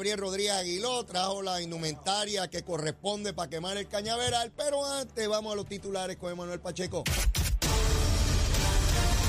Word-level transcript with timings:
Gabriel 0.00 0.18
Rodríguez 0.18 0.52
Aguiló, 0.52 1.04
trajo 1.04 1.42
la 1.42 1.60
indumentaria 1.60 2.48
que 2.48 2.62
corresponde 2.62 3.34
para 3.34 3.50
quemar 3.50 3.76
el 3.76 3.86
cañaveral, 3.86 4.50
pero 4.56 4.82
antes 4.86 5.28
vamos 5.28 5.52
a 5.52 5.56
los 5.56 5.66
titulares 5.66 6.16
con 6.16 6.32
Emanuel 6.32 6.58
Pacheco. 6.58 7.04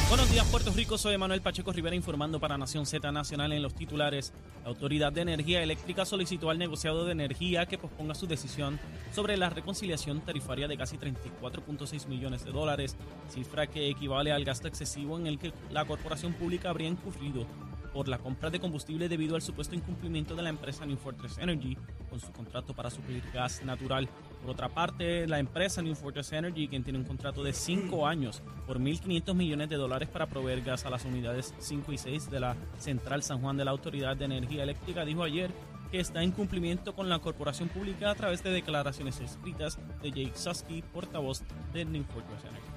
Buenos 0.08 0.32
días, 0.32 0.48
Puerto 0.48 0.72
Rico. 0.72 0.98
Soy 0.98 1.18
Manuel 1.18 1.42
Pacheco 1.42 1.74
Rivera 1.74 1.94
informando 1.94 2.40
para 2.40 2.58
Nación 2.58 2.86
Z 2.86 3.12
Nacional 3.12 3.52
en 3.52 3.62
los 3.62 3.76
titulares. 3.76 4.32
La 4.64 4.70
Autoridad 4.70 5.12
de 5.12 5.24
Energía 5.24 5.62
Eléctrica 5.62 6.06
solicitó 6.06 6.50
al 6.50 6.58
negociado 6.58 7.04
de 7.04 7.12
energía 7.12 7.66
que 7.66 7.78
posponga 7.78 8.16
su 8.16 8.26
decisión 8.26 8.80
sobre 9.14 9.36
la 9.36 9.50
reconciliación 9.50 10.22
tarifaria 10.22 10.70
de 10.70 10.78
casi 10.78 10.98
34.6 10.98 12.08
millones 12.08 12.46
de 12.46 12.52
dólares, 12.52 12.96
cifra 13.30 13.68
que 13.68 13.90
equivale 13.90 14.32
al 14.32 14.46
gasto 14.46 14.70
excesivo 14.70 15.20
en 15.20 15.28
el 15.28 15.38
que 15.38 15.52
la 15.70 15.84
corporación 15.84 16.32
pública 16.34 16.70
habría 16.70 16.88
incurrido 16.88 17.46
por 17.94 18.08
la 18.08 18.18
compra 18.18 18.50
de 18.50 18.60
combustible 18.60 19.10
debido 19.10 19.36
al 19.36 19.42
supuesto 19.42 19.76
incumplimiento 19.76 20.36
de 20.36 20.44
la 20.44 20.50
empresa 20.50 20.86
New 20.86 20.98
Fortress 20.98 21.38
Energy 21.38 21.78
con 22.10 22.20
su 22.20 22.32
contrato 22.32 22.74
para 22.74 22.90
suplir 22.90 23.24
gas 23.34 23.64
natural. 23.64 24.10
Por 24.42 24.52
otra 24.52 24.70
parte, 24.70 25.28
la 25.28 25.40
empresa 25.40 25.82
New 25.82 25.96
Fortress 25.96 26.32
Energy, 26.34 26.68
quien 26.68 26.84
tiene 26.84 27.00
un 27.00 27.06
contrato 27.06 27.44
de 27.44 27.54
5 27.54 28.08
años 28.08 28.42
por 28.66 28.80
1.500 28.80 29.36
millones 29.36 29.70
de 29.70 29.76
dólares 29.76 30.10
para 30.10 30.28
proveer 30.28 30.62
gas 30.62 30.86
a 30.86 30.90
las 30.90 31.06
unidades 31.06 31.54
5 31.60 31.92
y 31.92 31.98
6 31.98 32.32
de 32.32 32.40
la 32.40 32.56
Central 32.80 33.24
San 33.24 33.42
Juan 33.42 33.58
de 33.58 33.66
la 33.66 33.72
Autoridad 33.72 34.18
de 34.18 34.26
Energía 34.26 34.64
Eléctrica, 34.64 35.06
dijo 35.06 35.24
ayer 35.24 35.52
que 35.92 36.00
está 36.00 36.24
en 36.24 36.32
cumplimiento 36.32 36.96
con 36.96 37.10
la 37.10 37.20
corporación 37.20 37.68
pública 37.68 38.12
a 38.12 38.16
través 38.16 38.42
de 38.44 38.50
declaraciones 38.52 39.20
escritas 39.20 39.78
de 40.02 40.12
Jake 40.12 40.38
Susky, 40.38 40.82
portavoz 40.82 41.44
de 41.74 41.84
New 41.86 42.04
Fortress 42.06 42.46
Energy. 42.46 42.71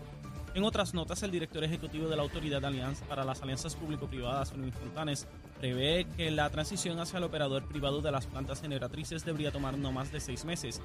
En 0.55 0.62
otras 0.62 0.94
notas, 0.94 1.20
el 1.24 1.33
director 1.33 1.64
ejecutivo 1.64 2.08
de 2.08 2.14
la 2.14 2.22
Autoridad 2.22 2.60
de 2.60 2.69
Alianza 2.69 3.05
para 3.06 3.24
las 3.24 3.42
Alianzas 3.42 3.74
Público-Privadas, 3.74 4.56
Luis 4.56 4.72
Fontanes, 4.72 5.27
prevé 5.58 6.06
que 6.16 6.30
la 6.30 6.48
transición 6.48 7.00
hacia 7.00 7.19
el 7.19 7.24
operador 7.24 7.66
privado 7.66 8.00
de 8.00 8.12
las 8.12 8.27
plantas 8.27 8.60
generatrices 8.60 9.25
debería 9.25 9.50
tomar 9.50 9.77
no 9.77 9.91
más 9.91 10.12
de 10.12 10.20
seis 10.20 10.44
meses 10.44 10.80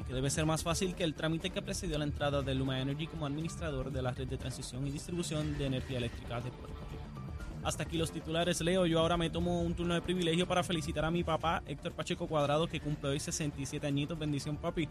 y 0.00 0.02
que 0.02 0.12
debe 0.12 0.28
ser 0.28 0.44
más 0.44 0.64
fácil 0.64 0.96
que 0.96 1.04
el 1.04 1.14
trámite 1.14 1.50
que 1.50 1.62
precedió 1.62 1.98
la 1.98 2.04
entrada 2.04 2.42
de 2.42 2.52
Luma 2.56 2.80
Energy 2.80 3.06
como 3.06 3.24
administrador 3.24 3.92
de 3.92 4.02
la 4.02 4.10
red 4.10 4.26
de 4.26 4.38
transición 4.38 4.84
y 4.88 4.90
distribución 4.90 5.56
de 5.56 5.66
energía 5.66 5.98
eléctrica 5.98 6.40
de 6.40 6.50
Puerto. 6.50 6.91
Hasta 7.64 7.84
aquí 7.84 7.96
los 7.96 8.10
titulares, 8.10 8.60
Leo. 8.60 8.86
Yo 8.86 8.98
ahora 8.98 9.16
me 9.16 9.30
tomo 9.30 9.60
un 9.62 9.74
turno 9.74 9.94
de 9.94 10.02
privilegio 10.02 10.48
para 10.48 10.64
felicitar 10.64 11.04
a 11.04 11.10
mi 11.10 11.22
papá, 11.22 11.62
Héctor 11.66 11.92
Pacheco 11.92 12.26
Cuadrado, 12.26 12.66
que 12.66 12.80
cumple 12.80 13.10
hoy 13.10 13.20
67 13.20 13.86
añitos. 13.86 14.18
Bendición, 14.18 14.56
papi. 14.56 14.88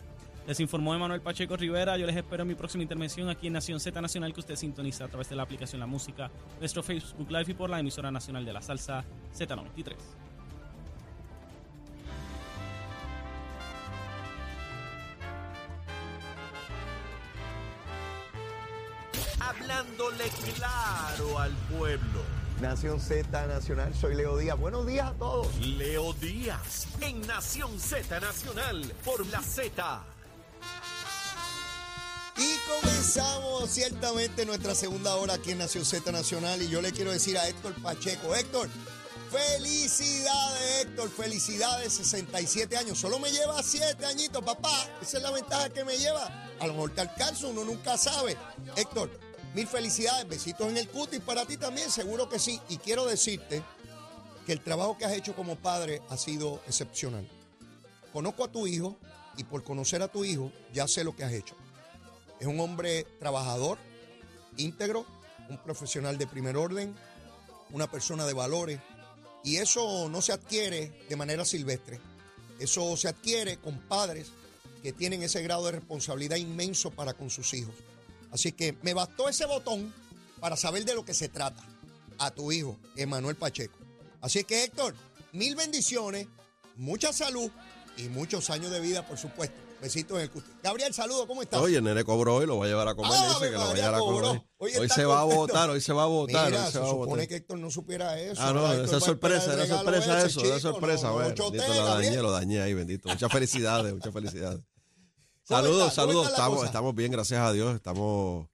Les 0.47 0.59
informó 0.59 0.95
Emanuel 0.95 1.21
Pacheco 1.21 1.57
Rivera. 1.57 1.97
Yo 1.97 2.07
les 2.07 2.15
espero 2.15 2.43
en 2.43 2.47
mi 2.47 2.55
próxima 2.55 2.81
intervención 2.81 3.29
aquí 3.29 3.47
en 3.47 3.53
Nación 3.53 3.79
Z 3.79 3.99
Nacional, 4.01 4.33
que 4.33 4.39
usted 4.39 4.55
sintoniza 4.55 5.05
a 5.05 5.07
través 5.09 5.29
de 5.29 5.35
la 5.35 5.43
aplicación 5.43 5.81
La 5.81 5.85
Música, 5.85 6.31
nuestro 6.59 6.81
Facebook 6.81 7.29
Live 7.29 7.51
y 7.51 7.53
por 7.53 7.69
la 7.69 7.79
emisora 7.79 8.09
nacional 8.09 8.45
de 8.45 8.53
la 8.53 8.61
salsa 8.61 9.03
Z93. 9.37 9.95
Hablándole 19.41 20.29
claro 20.55 21.39
al 21.39 21.51
pueblo. 21.77 22.40
Nación 22.61 22.99
Z 23.01 23.47
Nacional, 23.47 23.91
soy 23.99 24.13
Leo 24.13 24.37
Díaz. 24.37 24.57
Buenos 24.59 24.85
días 24.85 25.07
a 25.07 25.13
todos. 25.13 25.47
Leo 25.57 26.13
Díaz 26.13 26.85
en 27.01 27.19
Nación 27.21 27.79
Z 27.79 28.19
Nacional 28.19 28.93
por 29.03 29.25
la 29.27 29.41
Z. 29.41 30.03
Y 32.37 32.57
comenzamos 32.69 33.67
ciertamente 33.67 34.45
nuestra 34.45 34.75
segunda 34.75 35.15
hora 35.15 35.33
aquí 35.33 35.51
en 35.51 35.57
Nación 35.57 35.85
Z 35.85 36.11
Nacional 36.11 36.61
y 36.61 36.69
yo 36.69 36.83
le 36.83 36.91
quiero 36.91 37.11
decir 37.11 37.35
a 37.39 37.47
Héctor 37.47 37.73
Pacheco, 37.81 38.35
Héctor, 38.35 38.69
felicidades 39.31 40.81
Héctor, 40.81 41.09
felicidades, 41.09 41.93
67 41.93 42.77
años, 42.77 42.99
solo 42.99 43.17
me 43.17 43.31
lleva 43.31 43.61
7 43.63 44.05
añitos, 44.05 44.43
papá, 44.43 44.87
esa 45.01 45.17
es 45.17 45.23
la 45.23 45.31
ventaja 45.31 45.69
que 45.69 45.83
me 45.83 45.97
lleva, 45.97 46.25
a 46.59 46.67
lo 46.67 46.73
mejor 46.73 46.91
te 46.93 47.01
alcanzo, 47.01 47.49
uno 47.49 47.63
nunca 47.63 47.97
sabe. 47.97 48.37
Héctor, 48.75 49.09
mil 49.53 49.67
felicidades, 49.67 50.27
besitos 50.27 50.67
en 50.69 50.77
el 50.77 50.87
cutis 50.87 51.19
para 51.19 51.45
ti 51.45 51.57
también, 51.57 51.89
seguro 51.91 52.29
que 52.29 52.39
sí, 52.39 52.59
y 52.69 52.77
quiero 52.77 53.05
decirte 53.05 53.63
que 54.45 54.53
el 54.53 54.61
trabajo 54.61 54.97
que 54.97 55.05
has 55.05 55.13
hecho 55.13 55.35
como 55.35 55.55
padre 55.55 56.01
ha 56.09 56.17
sido 56.17 56.61
excepcional. 56.67 57.27
Conozco 58.13 58.45
a 58.45 58.51
tu 58.51 58.67
hijo 58.67 58.97
y 59.37 59.43
por 59.43 59.63
conocer 59.63 60.01
a 60.01 60.07
tu 60.07 60.25
hijo 60.25 60.51
ya 60.73 60.87
sé 60.87 61.03
lo 61.03 61.15
que 61.15 61.23
has 61.23 61.33
hecho. 61.33 61.55
Es 62.39 62.47
un 62.47 62.59
hombre 62.59 63.05
trabajador, 63.19 63.77
íntegro, 64.57 65.05
un 65.49 65.57
profesional 65.57 66.17
de 66.17 66.27
primer 66.27 66.57
orden, 66.57 66.95
una 67.71 67.89
persona 67.89 68.25
de 68.25 68.33
valores. 68.33 68.79
Y 69.43 69.57
eso 69.57 70.09
no 70.09 70.21
se 70.21 70.33
adquiere 70.33 71.05
de 71.09 71.15
manera 71.15 71.45
silvestre. 71.45 71.99
Eso 72.59 72.95
se 72.97 73.07
adquiere 73.07 73.57
con 73.57 73.79
padres 73.79 74.31
que 74.83 74.93
tienen 74.93 75.23
ese 75.23 75.41
grado 75.41 75.65
de 75.65 75.73
responsabilidad 75.73 76.37
inmenso 76.37 76.91
para 76.91 77.13
con 77.13 77.29
sus 77.29 77.53
hijos. 77.53 77.75
Así 78.31 78.51
que 78.51 78.77
me 78.81 78.93
bastó 78.93 79.29
ese 79.29 79.45
botón 79.45 79.93
para 80.39 80.55
saber 80.55 80.85
de 80.85 80.95
lo 80.95 81.05
que 81.05 81.13
se 81.13 81.29
trata. 81.29 81.63
A 82.17 82.31
tu 82.31 82.51
hijo, 82.51 82.77
Emanuel 82.95 83.35
Pacheco. 83.35 83.77
Así 84.21 84.43
que 84.43 84.63
Héctor, 84.63 84.93
mil 85.31 85.55
bendiciones, 85.55 86.27
mucha 86.75 87.11
salud 87.13 87.49
y 87.97 88.03
muchos 88.09 88.49
años 88.49 88.71
de 88.71 88.79
vida, 88.79 89.05
por 89.07 89.17
supuesto. 89.17 89.55
Besitos 89.81 90.17
en 90.17 90.23
el 90.25 90.29
cutis. 90.29 90.51
Gabriel, 90.61 90.93
saludo, 90.93 91.25
¿cómo 91.25 91.41
estás? 91.41 91.59
Oye, 91.59 91.77
el 91.77 91.83
nene 91.83 92.03
cobró 92.03 92.35
hoy, 92.35 92.45
lo 92.45 92.59
va 92.59 92.65
a 92.65 92.67
llevar 92.67 92.87
a 92.87 92.93
comer. 92.93 93.11
Ah, 93.15 93.27
dice 93.29 93.45
que 93.45 93.45
mi 93.47 93.53
lo 93.53 93.57
va 93.57 93.63
a 93.63 93.67
María 93.69 93.83
llevar 93.85 93.95
a 93.95 93.99
cobró. 93.99 94.27
comer. 94.27 94.43
Hoy 94.59 94.89
se 94.89 95.05
va 95.05 95.21
a 95.21 95.23
votar, 95.23 95.69
hoy 95.71 95.81
se 95.81 95.91
va 95.93 96.03
a 96.03 96.05
votar. 96.05 96.51
Mira, 96.51 96.59
hoy 96.59 96.65
se 96.67 96.71
se 96.73 96.79
va 96.79 96.85
supone 96.85 97.09
votar. 97.09 97.27
que 97.27 97.35
Héctor 97.37 97.57
no 97.57 97.71
supiera 97.71 98.19
eso. 98.19 98.39
Ah, 98.39 98.53
no, 98.53 98.71
esa 98.71 98.99
sorpresa, 98.99 99.53
era 99.53 99.65
sorpresa 99.65 100.19
ese, 100.19 100.27
eso, 100.27 100.45
era 100.45 100.59
sorpresa. 100.59 101.07
No, 101.07 101.13
no 101.13 101.15
bueno, 101.15 101.49
bendito, 101.51 101.73
lo 101.73 101.85
dañé, 101.85 102.17
lo 102.17 102.31
dañé 102.31 102.61
ahí, 102.61 102.75
bendito. 102.75 103.09
Muchas 103.09 103.31
felicidades, 103.31 103.91
muchas 103.91 104.13
felicidades. 104.13 104.61
¿Cómo 105.47 105.61
Saludos, 105.61 105.93
saludos. 105.93 106.27
Estamos, 106.29 106.63
estamos 106.65 106.95
bien, 106.95 107.11
gracias 107.11 107.39
a 107.41 107.51
Dios. 107.51 107.75
Estamos 107.75 108.47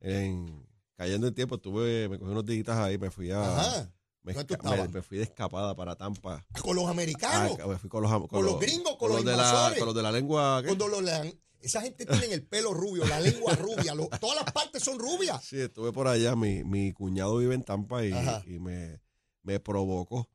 en, 0.00 0.66
cayendo 0.96 1.26
en 1.28 1.34
tiempo. 1.34 1.56
Estuve, 1.56 2.08
me 2.08 2.18
cogí 2.18 2.30
unos 2.30 2.44
días 2.46 2.68
ahí, 2.70 2.98
me 2.98 3.10
fui 3.10 3.30
a. 3.30 3.40
Ajá. 3.42 3.90
Me, 4.22 4.34
¿Dónde 4.34 4.56
tú 4.56 4.62
esca- 4.62 4.76
me- 4.82 4.88
me 4.88 5.02
fui 5.02 5.18
de 5.18 5.24
escapada 5.24 5.74
para 5.74 5.96
Tampa. 5.96 6.44
Con 6.62 6.76
los 6.76 6.86
americanos. 6.88 7.56
Ah, 7.62 7.66
me 7.66 7.78
fui 7.78 7.88
con 7.88 8.02
los, 8.02 8.10
con 8.10 8.26
Con 8.26 8.44
los 8.44 8.58
gringos, 8.60 8.96
con 8.96 9.10
los 9.12 9.24
de 9.24 9.36
la, 9.36 9.72
con 9.78 9.86
los 9.86 9.94
de 9.94 10.02
la 10.02 10.12
lengua. 10.12 10.60
¿qué? 10.60 10.66
Cuando 10.68 10.88
lo 10.88 11.00
lean, 11.00 11.32
esa 11.60 11.80
gente 11.80 12.04
tiene 12.04 12.34
el 12.34 12.42
pelo 12.46 12.74
rubio, 12.74 13.06
la 13.06 13.18
lengua 13.20 13.54
rubia, 13.54 13.94
lo- 13.94 14.08
todas 14.20 14.36
las 14.42 14.52
partes 14.52 14.82
son 14.82 14.98
rubias. 14.98 15.42
Sí, 15.44 15.58
estuve 15.60 15.92
por 15.92 16.06
allá. 16.08 16.36
Mi, 16.36 16.64
mi 16.64 16.92
cuñado 16.92 17.36
vive 17.38 17.54
en 17.54 17.62
Tampa 17.62 18.04
y, 18.04 18.12
y 18.46 18.58
me, 18.58 19.00
me 19.42 19.58
provocó. 19.60 20.28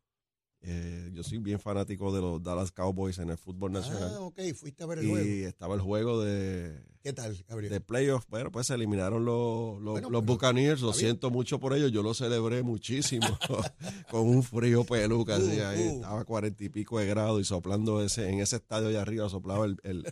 Eh, 0.68 1.12
yo 1.14 1.22
soy 1.22 1.38
bien 1.38 1.60
fanático 1.60 2.12
de 2.12 2.22
los 2.22 2.42
Dallas 2.42 2.72
Cowboys 2.72 3.20
en 3.20 3.30
el 3.30 3.38
fútbol 3.38 3.70
Ah, 3.76 3.80
nacional. 3.82 4.16
ok, 4.20 4.40
fuiste 4.56 4.82
a 4.84 4.88
ver 4.88 4.98
el 5.00 5.06
y 5.06 5.10
juego. 5.10 5.48
estaba 5.48 5.76
el 5.76 5.82
juego 5.82 6.24
de, 6.24 6.82
¿Qué 7.04 7.14
tal, 7.14 7.38
Gabriel? 7.48 7.72
de 7.72 7.82
playoffs. 7.82 8.26
Bueno, 8.30 8.52
pues 8.52 8.66
se 8.68 8.74
eliminaron 8.74 9.26
los, 9.26 9.80
los, 9.80 9.92
Bueno, 9.94 10.10
los 10.10 10.26
Buccaneers. 10.26 10.82
Lo 10.82 10.92
siento 10.94 11.30
mucho 11.30 11.60
por 11.60 11.74
ello. 11.74 11.88
Yo 11.88 12.02
lo 12.02 12.16
celebré 12.16 12.64
muchísimo. 12.64 13.28
con 14.10 14.22
un 14.28 14.42
frío 14.42 14.84
peluca. 14.86 15.36
así, 15.36 15.60
Uh, 15.60 15.66
ahí. 15.68 15.88
uh. 15.88 15.96
Estaba 15.98 16.22
a 16.22 16.26
cuarenta 16.26 16.64
y 16.64 16.70
pico 16.70 16.98
de 16.98 17.06
grados 17.06 17.40
y 17.42 17.44
soplando 17.46 18.02
ese, 18.04 18.28
en 18.30 18.40
ese 18.40 18.56
estadio 18.56 18.88
allá 18.88 19.02
arriba, 19.04 19.30
soplaba 19.30 19.66
el, 19.66 19.78
el- 19.84 20.04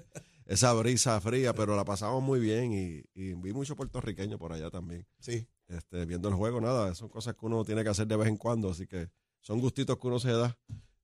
esa 0.46 0.72
brisa 0.74 1.20
fría, 1.22 1.54
pero 1.54 1.76
la 1.76 1.86
pasamos 1.86 2.22
muy 2.22 2.40
bien 2.40 2.74
y, 2.74 3.02
y 3.20 3.34
vi 3.34 3.54
mucho 3.54 3.76
puertorriqueño 3.76 4.38
por 4.38 4.52
allá 4.52 4.70
también 4.70 5.08
Sí. 5.20 5.48
este, 5.70 6.06
viendo 6.06 6.28
el 6.28 6.36
juego, 6.36 6.60
nada, 6.60 6.94
son 6.96 7.08
cosas 7.08 7.34
que 7.36 7.46
uno 7.46 7.64
tiene 7.64 7.82
que 7.82 7.90
hacer 7.90 8.08
de 8.08 8.18
vez 8.18 8.28
en 8.28 8.36
cuando, 8.36 8.70
así 8.70 8.86
que 8.86 9.10
son 9.44 9.60
gustitos 9.60 9.98
que 10.00 10.08
uno 10.08 10.20
se 10.20 10.32
da, 10.32 10.58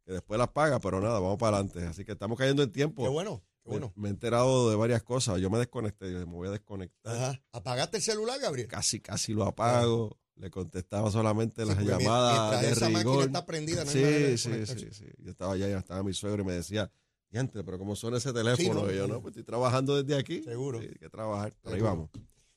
que 0.03 0.13
después 0.13 0.37
las 0.39 0.49
paga, 0.49 0.79
pero 0.79 0.99
nada, 0.99 1.19
vamos 1.19 1.37
para 1.37 1.57
adelante. 1.57 1.85
Así 1.85 2.03
que 2.03 2.13
estamos 2.13 2.37
cayendo 2.37 2.63
en 2.63 2.71
tiempo. 2.71 3.03
Qué 3.03 3.09
bueno, 3.09 3.43
qué 3.63 3.69
bueno. 3.69 3.93
Me, 3.95 4.07
he 4.07 4.11
enterado 4.11 4.69
de 4.69 4.75
varias 4.75 5.03
cosas. 5.03 5.39
Yo 5.39 5.49
me 5.51 5.59
desconecté, 5.59 6.07
me 6.07 6.25
voy 6.25 6.47
a 6.47 6.51
desconectar. 6.51 7.15
Ajá. 7.15 7.41
¿Apagaste 7.51 7.97
el 7.97 8.03
celular, 8.03 8.39
Gabriel? 8.39 8.67
Casi, 8.67 8.99
casi 8.99 9.33
lo 9.33 9.43
apago. 9.43 10.17
Le 10.35 10.49
contestaba 10.49 11.11
solamente 11.11 11.65
las 11.65 11.77
Sí, 11.77 11.83
llamadas 11.83 12.61
de 12.61 12.71
esa 12.71 12.89
máquina 12.89 13.23
está 13.25 13.45
prendida, 13.45 13.83
no 13.83 13.91
sí, 13.91 14.37
sí, 14.37 14.65
sí, 14.65 14.87
sí. 14.89 15.05
Yo 15.17 15.31
estaba 15.31 15.51
allá 15.53 15.67
y 15.67 15.73
estaba 15.73 16.01
mi 16.01 16.13
suegro 16.13 16.43
y 16.43 16.45
me 16.45 16.53
decía, 16.53 16.89
diantre, 17.29 17.61
pero 17.65 17.77
¿cómo 17.77 17.93
suena 17.93 18.19
ese 18.19 18.31
teléfono? 18.31 18.85
no, 18.85 18.89
yo, 18.91 19.05
no, 19.05 19.21
pues 19.21 19.33
estoy 19.33 19.43
trabajando 19.43 20.01
desde 20.01 20.17
aquí. 20.17 20.41
Seguro. 20.43 20.79
Sí, 20.79 20.87
hay 20.89 20.95
que 20.97 21.09
trabajar. 21.09 21.53
Por 21.61 21.73
ahí 21.73 21.81
vamos. 21.81 22.09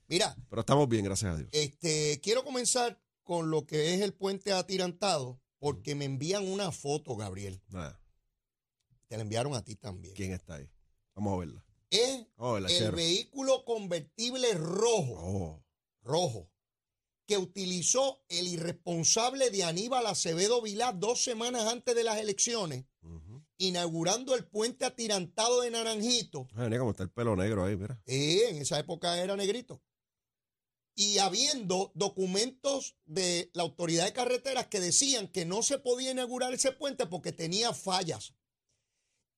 Mira, 0.06 0.36
Pero 0.48 0.60
estamos 0.60 0.88
bien, 0.88 1.04
gracias 1.04 1.34
a 1.34 1.36
Dios. 1.36 1.48
este, 1.50 2.20
quiero 2.22 2.44
comenzar 2.44 3.00
con 3.24 3.50
lo 3.50 3.66
que 3.66 3.94
es 3.94 4.00
el 4.02 4.12
puente 4.14 4.52
atirantado, 4.52 5.40
porque 5.62 5.94
me 5.94 6.04
envían 6.06 6.48
una 6.48 6.72
foto, 6.72 7.14
Gabriel. 7.14 7.62
Nada. 7.68 8.02
Te 9.06 9.16
la 9.16 9.22
enviaron 9.22 9.54
a 9.54 9.62
ti 9.62 9.76
también. 9.76 10.12
¿Quién 10.16 10.32
está 10.32 10.56
ahí? 10.56 10.68
Vamos 11.14 11.34
a 11.34 11.38
verla. 11.38 11.64
Es 11.88 12.26
el 12.36 12.66
Chero. 12.66 12.96
vehículo 12.96 13.64
convertible 13.64 14.54
rojo, 14.54 15.14
Oh, 15.20 15.64
rojo, 16.02 16.50
que 17.28 17.38
utilizó 17.38 18.24
el 18.28 18.48
irresponsable 18.48 19.50
de 19.50 19.62
Aníbal 19.62 20.06
Acevedo 20.06 20.62
Vilá 20.62 20.92
dos 20.92 21.22
semanas 21.22 21.66
antes 21.66 21.94
de 21.94 22.02
las 22.02 22.18
elecciones, 22.18 22.84
inaugurando 23.56 24.34
el 24.34 24.44
puente 24.44 24.84
atirantado 24.84 25.60
de 25.60 25.70
Naranjito. 25.70 26.48
Mira 26.56 26.78
cómo 26.80 26.90
está 26.90 27.04
el 27.04 27.10
pelo 27.12 27.36
negro 27.36 27.64
ahí, 27.64 27.76
mira. 27.76 28.02
Eh, 28.06 28.48
en 28.48 28.56
esa 28.56 28.80
época 28.80 29.16
era 29.22 29.36
negrito. 29.36 29.80
Y 30.94 31.18
habiendo 31.18 31.90
documentos 31.94 32.96
de 33.06 33.50
la 33.54 33.62
autoridad 33.62 34.04
de 34.04 34.12
carreteras 34.12 34.66
que 34.66 34.80
decían 34.80 35.28
que 35.28 35.46
no 35.46 35.62
se 35.62 35.78
podía 35.78 36.10
inaugurar 36.10 36.52
ese 36.52 36.72
puente 36.72 37.06
porque 37.06 37.32
tenía 37.32 37.72
fallas. 37.72 38.34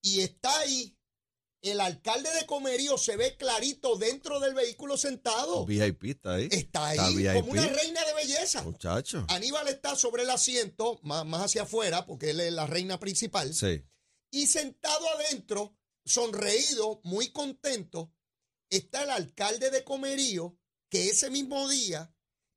Y 0.01 0.21
está 0.21 0.59
ahí, 0.59 0.97
el 1.71 1.81
alcalde 1.81 2.29
de 2.33 2.45
Comerío 2.45 2.97
se 2.97 3.17
ve 3.17 3.37
clarito 3.37 3.95
dentro 3.95 4.39
del 4.39 4.53
vehículo 4.53 4.97
sentado. 4.97 5.65
VIP 5.65 6.03
está 6.05 6.35
ahí. 6.35 6.49
Está 6.51 6.93
Está 6.93 7.05
ahí 7.05 7.15
VIP. 7.15 7.33
como 7.33 7.51
una 7.53 7.67
reina 7.67 8.05
de 8.05 8.13
belleza. 8.13 8.61
Muchacho. 8.61 9.25
Aníbal 9.29 9.67
está 9.67 9.95
sobre 9.95 10.23
el 10.23 10.29
asiento, 10.29 10.99
más, 11.03 11.25
más 11.25 11.45
hacia 11.45 11.63
afuera, 11.63 12.05
porque 12.05 12.31
él 12.31 12.39
es 12.41 12.53
la 12.53 12.67
reina 12.67 12.99
principal. 12.99 13.53
Sí. 13.53 13.83
Y 14.31 14.47
sentado 14.47 15.07
adentro, 15.17 15.75
sonreído, 16.05 17.01
muy 17.03 17.31
contento, 17.31 18.13
está 18.69 19.03
el 19.03 19.09
alcalde 19.09 19.71
de 19.71 19.83
Comerío, 19.83 20.59
que 20.95 21.09
ese 21.09 21.29
mismo 21.29 21.67
día 21.67 22.09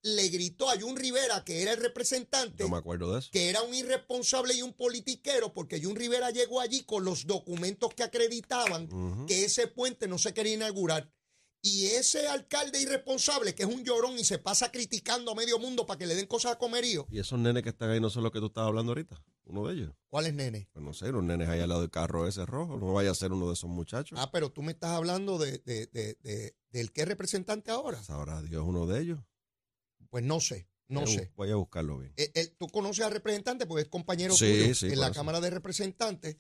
le 0.03 0.29
gritó 0.29 0.71
a 0.71 0.81
Jun 0.81 0.97
Rivera, 0.97 1.43
que 1.45 1.61
era 1.61 1.73
el 1.73 1.81
representante, 1.83 2.63
Yo 2.63 2.69
me 2.69 2.77
acuerdo 2.77 3.13
de 3.13 3.19
eso. 3.19 3.31
que 3.33 3.49
era 3.49 3.63
un 3.63 3.75
irresponsable 3.75 4.55
y 4.55 4.63
un 4.63 4.73
politiquero, 4.75 5.53
porque 5.53 5.83
Jun 5.83 5.97
Rivera 5.97 6.31
llegó 6.31 6.61
allí 6.61 6.85
con 6.85 7.05
los 7.05 7.27
documentos 7.27 7.93
que 7.95 8.05
acreditaban 8.05 8.89
que 9.27 9.45
ese 9.45 9.67
puente 9.67 10.07
no 10.07 10.19
se 10.19 10.33
quería 10.33 10.55
inaugurar. 10.55 11.13
Y 11.61 11.87
ese 11.87 12.29
alcalde 12.29 12.81
irresponsable, 12.81 13.57
que 13.57 13.65
es 13.65 13.69
un 13.69 13.85
llorón 13.85 14.17
y 14.17 14.23
se 14.25 14.39
pasa 14.39 14.71
criticando 14.71 15.33
a 15.33 15.35
medio 15.35 15.59
mundo 15.59 15.85
para 15.85 15.99
que 15.99 16.07
le 16.07 16.15
den 16.15 16.27
cosas 16.27 16.53
a 16.53 16.59
Comerío, 16.59 17.09
Y 17.11 17.19
esos 17.19 17.37
nenes 17.41 17.65
que 17.65 17.71
están 17.71 17.91
ahí 17.91 17.99
no 18.01 18.09
son 18.09 18.23
los 18.23 18.31
que 18.31 18.39
tú 18.39 18.47
estabas 18.47 18.69
hablando 18.69 18.93
ahorita. 18.93 19.21
Uno 19.49 19.67
de 19.67 19.75
ellos. 19.75 19.95
¿cuál 20.09 20.27
es 20.27 20.35
nene? 20.35 20.69
Pues 20.73 20.85
no 20.85 20.93
sé, 20.95 21.11
los 21.11 21.23
nenes 21.25 21.49
ahí 21.49 21.61
al 21.61 21.69
lado 21.69 21.81
del 21.81 21.91
carro 21.91 22.27
ese 22.29 22.45
rojo. 22.47 22.77
No 22.79 22.93
vaya 22.93 23.11
a 23.11 23.15
ser 23.15 23.33
uno 23.33 23.47
de 23.49 23.55
esos 23.55 23.69
muchachos. 23.71 24.19
Ah, 24.23 24.31
pero 24.31 24.51
tú 24.53 24.63
me 24.63 24.73
estás 24.73 24.91
hablando 24.91 25.39
de, 25.39 25.59
de- 25.59 25.87
de- 25.89 26.17
de- 26.23 26.55
del 26.71 26.93
que 26.93 27.01
es 27.03 27.09
representante 27.09 27.71
ahora. 27.71 28.03
Sabrá 28.03 28.41
Dios 28.43 28.63
uno 28.67 28.87
de 28.87 29.01
ellos. 29.01 29.21
Pues 30.11 30.25
no 30.25 30.41
sé, 30.41 30.69
no 30.89 31.01
Voy 31.01 31.15
sé. 31.15 31.33
Voy 31.37 31.51
a 31.51 31.57
buscarlo 31.57 31.99
bien. 31.99 32.13
Eh, 32.17 32.31
eh, 32.35 32.55
tú 32.59 32.69
conoces 32.69 33.05
al 33.05 33.13
representante 33.13 33.67
porque 33.67 33.83
es 33.83 33.89
compañero 33.89 34.35
Sí, 34.35 34.47
tuyo 34.63 34.75
sí, 34.75 34.87
en 34.93 35.01
la 35.01 35.07
eso. 35.07 35.15
Cámara 35.15 35.41
de 35.41 35.51
Representantes. 35.51 36.37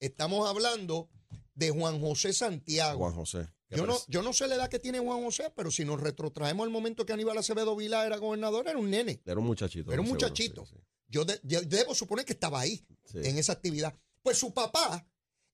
Estamos 0.00 0.48
hablando 0.48 1.08
de 1.54 1.70
Juan 1.70 2.00
José 2.00 2.32
Santiago. 2.32 2.98
Juan 2.98 3.14
José. 3.14 3.48
¿Qué 3.68 3.76
Yo 3.76 3.86
no, 3.86 3.96
yo 4.08 4.22
no 4.22 4.32
sé 4.32 4.48
la 4.48 4.56
edad 4.56 4.68
que 4.68 4.78
tiene 4.78 4.98
Juan 4.98 5.22
José, 5.22 5.52
pero 5.56 5.70
si 5.70 5.84
nos 5.84 6.00
retrotraemos 6.00 6.64
al 6.64 6.70
momento 6.70 7.06
que 7.06 7.12
Aníbal 7.12 7.38
Acevedo 7.38 7.74
Vila 7.76 8.04
era 8.04 8.18
gobernador, 8.18 8.66
era 8.68 8.78
un 8.78 8.90
nene. 8.90 9.22
Era 9.24 9.38
un 9.40 9.46
muchachito. 9.46 9.92
Era 9.92 10.00
un 10.02 10.06
seguro, 10.08 10.26
muchachito. 10.26 10.66
sí, 10.66 10.76
Yo, 11.12 11.24
de- 11.24 11.40
yo 11.44 11.60
debo 11.62 11.94
suponer 11.94 12.24
que 12.24 12.32
estaba 12.32 12.60
ahí, 12.60 12.84
sí. 13.04 13.18
en 13.22 13.36
esa 13.38 13.52
actividad. 13.52 13.94
Pues 14.22 14.38
su 14.38 14.52
papá 14.54 15.06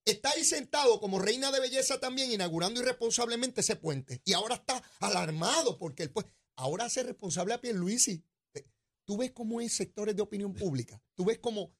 está 0.05 0.31
ahí 0.31 0.44
sentado 0.44 1.00
como 1.00 1.19
reina 1.19 1.50
de 1.50 1.58
belleza 1.60 1.99
también, 1.99 2.31
inaugurando 2.31 2.81
irresponsablemente 2.81 3.60
ese 3.60 3.75
puente. 3.76 4.22
Y 4.25 4.32
ahora 4.34 4.55
está 4.55 4.82
alarmado 5.00 5.76
porque 5.76 6.05
el 6.05 6.10
pues, 6.10 6.26
ahora 6.56 6.84
hace 6.84 7.02
responsable 7.02 7.55
a 7.55 7.60
Pierluisi. 7.60 8.25
Tú 9.05 9.16
ves 9.16 9.32
cómo 9.32 9.60
es 9.60 9.72
sectores 9.75 10.14
de 10.14 10.22
opinión 10.22 10.52
pública. 10.55 11.02
Tú 11.14 11.25
ves 11.25 11.38
cómo 11.38 11.75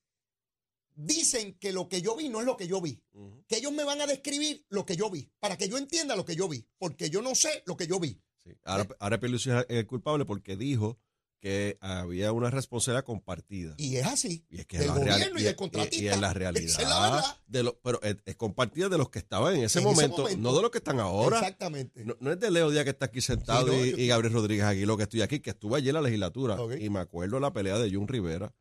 dicen 0.95 1.57
que 1.59 1.73
lo 1.73 1.89
que 1.89 2.03
yo 2.03 2.17
vi 2.17 2.29
no 2.29 2.41
es 2.41 2.47
lo 2.47 2.57
que 2.57 2.67
yo 2.67 2.81
vi. 2.81 3.01
Que 3.47 3.59
ellos 3.59 3.73
me 3.73 3.85
van 3.85 4.01
a 4.01 4.07
describir 4.07 4.65
lo 4.69 4.85
que 4.85 4.97
yo 4.97 5.11
vi, 5.11 5.31
para 5.39 5.57
que 5.57 5.69
yo 5.69 5.79
entienda 5.79 6.17
lo 6.17 6.25
que 6.25 6.35
yo 6.37 6.49
vi, 6.49 6.67
porque 6.79 7.11
yo 7.11 7.23
no 7.23 7.35
sé 7.35 7.63
lo 7.67 7.77
que 7.77 7.87
yo 7.87 8.01
vi. 8.01 8.21
Sí. 8.43 8.51
Ahora, 8.65 8.89
ahora 8.99 9.21
Pierluisi 9.21 9.51
es 9.51 9.65
el 9.69 9.87
culpable 9.87 10.25
porque 10.25 10.57
dijo 10.57 10.99
que 11.41 11.79
había 11.81 12.33
una 12.33 12.51
responsabilidad 12.51 13.05
compartida. 13.05 13.75
Y 13.79 13.97
es 13.97 14.07
así. 14.07 14.45
Y 14.51 14.59
es 14.61 14.67
que 14.67 14.79
del 14.79 14.89
es 14.89 14.95
la 14.95 14.99
gobierno 15.01 15.39
y, 15.39 15.43
y- 15.43 15.45
del 15.45 15.53
y- 15.53 15.57
contratista. 15.57 16.05
Y, 16.05 16.09
es 16.09 16.21
la 16.21 16.27
Esa 16.31 16.35
realidad. 16.39 16.81
es 16.81 16.89
la 16.89 17.01
verdad. 17.01 17.37
de 17.47 17.63
lo- 17.63 17.79
pero 17.81 18.03
es, 18.03 18.17
es 18.25 18.35
compartida 18.37 18.89
de 18.89 18.99
los 18.99 19.09
que 19.11 19.21
estaban 19.21 19.55
en 19.55 19.63
ese, 19.65 19.79
En 19.79 19.87
ese 19.87 19.95
momento, 19.95 20.29
no 20.37 20.55
de 20.57 20.63
los 20.63 20.71
que 20.73 20.79
están 20.79 20.99
ahora. 20.99 21.39
Exactamente. 21.39 22.05
No, 22.05 22.17
no 22.19 22.33
es 22.33 22.41
de 22.41 22.51
Leo 22.51 22.71
Díaz 22.71 22.83
que 22.85 22.91
está 22.91 23.07
aquí 23.07 23.21
sentado 23.21 23.69
Sí, 23.69 23.77
no, 23.77 23.85
y, 23.87 23.91
yo- 23.93 23.97
y 23.99 24.07
Gabriel 24.09 24.35
Rodríguez 24.35 24.65
Aguilo 24.65 24.97
que 24.97 25.05
estoy 25.05 25.23
aquí, 25.23 25.39
que 25.41 25.51
estuve 25.51 25.77
allí 25.77 25.89
en 25.91 25.95
la 25.95 26.03
legislatura. 26.03 26.57
Y 26.81 26.91
me 26.91 26.99
acuerdo 26.99 27.39
la 27.39 27.53
pelea 27.53 27.79
de 27.79 27.93
Jun 27.95 28.09
Rivera, 28.09 28.53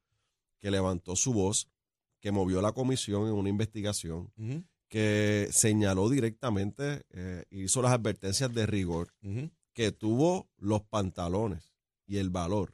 que 0.60 0.70
levantó 0.70 1.16
su 1.16 1.34
voz, 1.34 1.70
que 2.20 2.32
movió 2.32 2.62
la 2.62 2.74
comisión 2.74 3.26
en 3.28 3.34
una 3.34 3.50
investigación, 3.50 4.32
que 4.88 5.50
señaló 5.52 6.10
directamente, 6.10 7.02
eh, 7.12 7.44
hizo 7.50 7.82
las 7.82 7.92
advertencias 7.92 8.54
de 8.54 8.66
rigor, 8.68 9.14
que 9.74 9.92
tuvo 9.92 10.50
los 10.58 10.82
pantalones 10.84 11.74
y 12.08 12.18
el 12.18 12.30
valor 12.30 12.74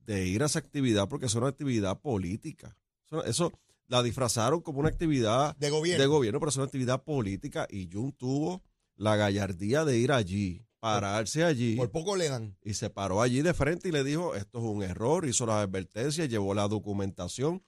de 0.00 0.26
ir 0.26 0.42
a 0.42 0.46
esa 0.46 0.58
actividad 0.58 1.08
porque 1.08 1.26
es 1.26 1.34
una 1.34 1.48
actividad 1.48 1.98
política. 2.00 2.76
Eso, 3.06 3.24
eso 3.24 3.52
la 3.88 4.02
disfrazaron 4.02 4.60
como 4.60 4.80
una 4.80 4.88
actividad 4.88 5.56
De 5.56 5.70
gobierno. 5.70 6.02
de 6.02 6.06
gobierno, 6.08 6.40
pero 6.40 6.50
es 6.50 6.56
una 6.56 6.66
actividad 6.66 7.02
política 7.04 7.66
y 7.70 7.88
Jun 7.90 8.12
tuvo 8.12 8.62
la 8.96 9.16
gallardía 9.16 9.84
de 9.84 9.98
ir 9.98 10.10
allí, 10.12 10.66
pararse 10.80 11.44
allí 11.44 11.76
Por 11.76 11.90
poco 11.90 12.16
le 12.16 12.28
dan. 12.28 12.56
y 12.62 12.74
se 12.74 12.90
paró 12.90 13.22
allí 13.22 13.42
de 13.42 13.54
frente 13.54 13.88
y 13.88 13.92
le 13.92 14.04
dijo, 14.04 14.34
esto 14.34 14.58
es 14.58 14.64
un 14.64 14.82
error, 14.82 15.26
hizo 15.26 15.46
las 15.46 15.56
advertencias, 15.64 16.28
llevó 16.28 16.54
la 16.54 16.66
documentación. 16.68 17.62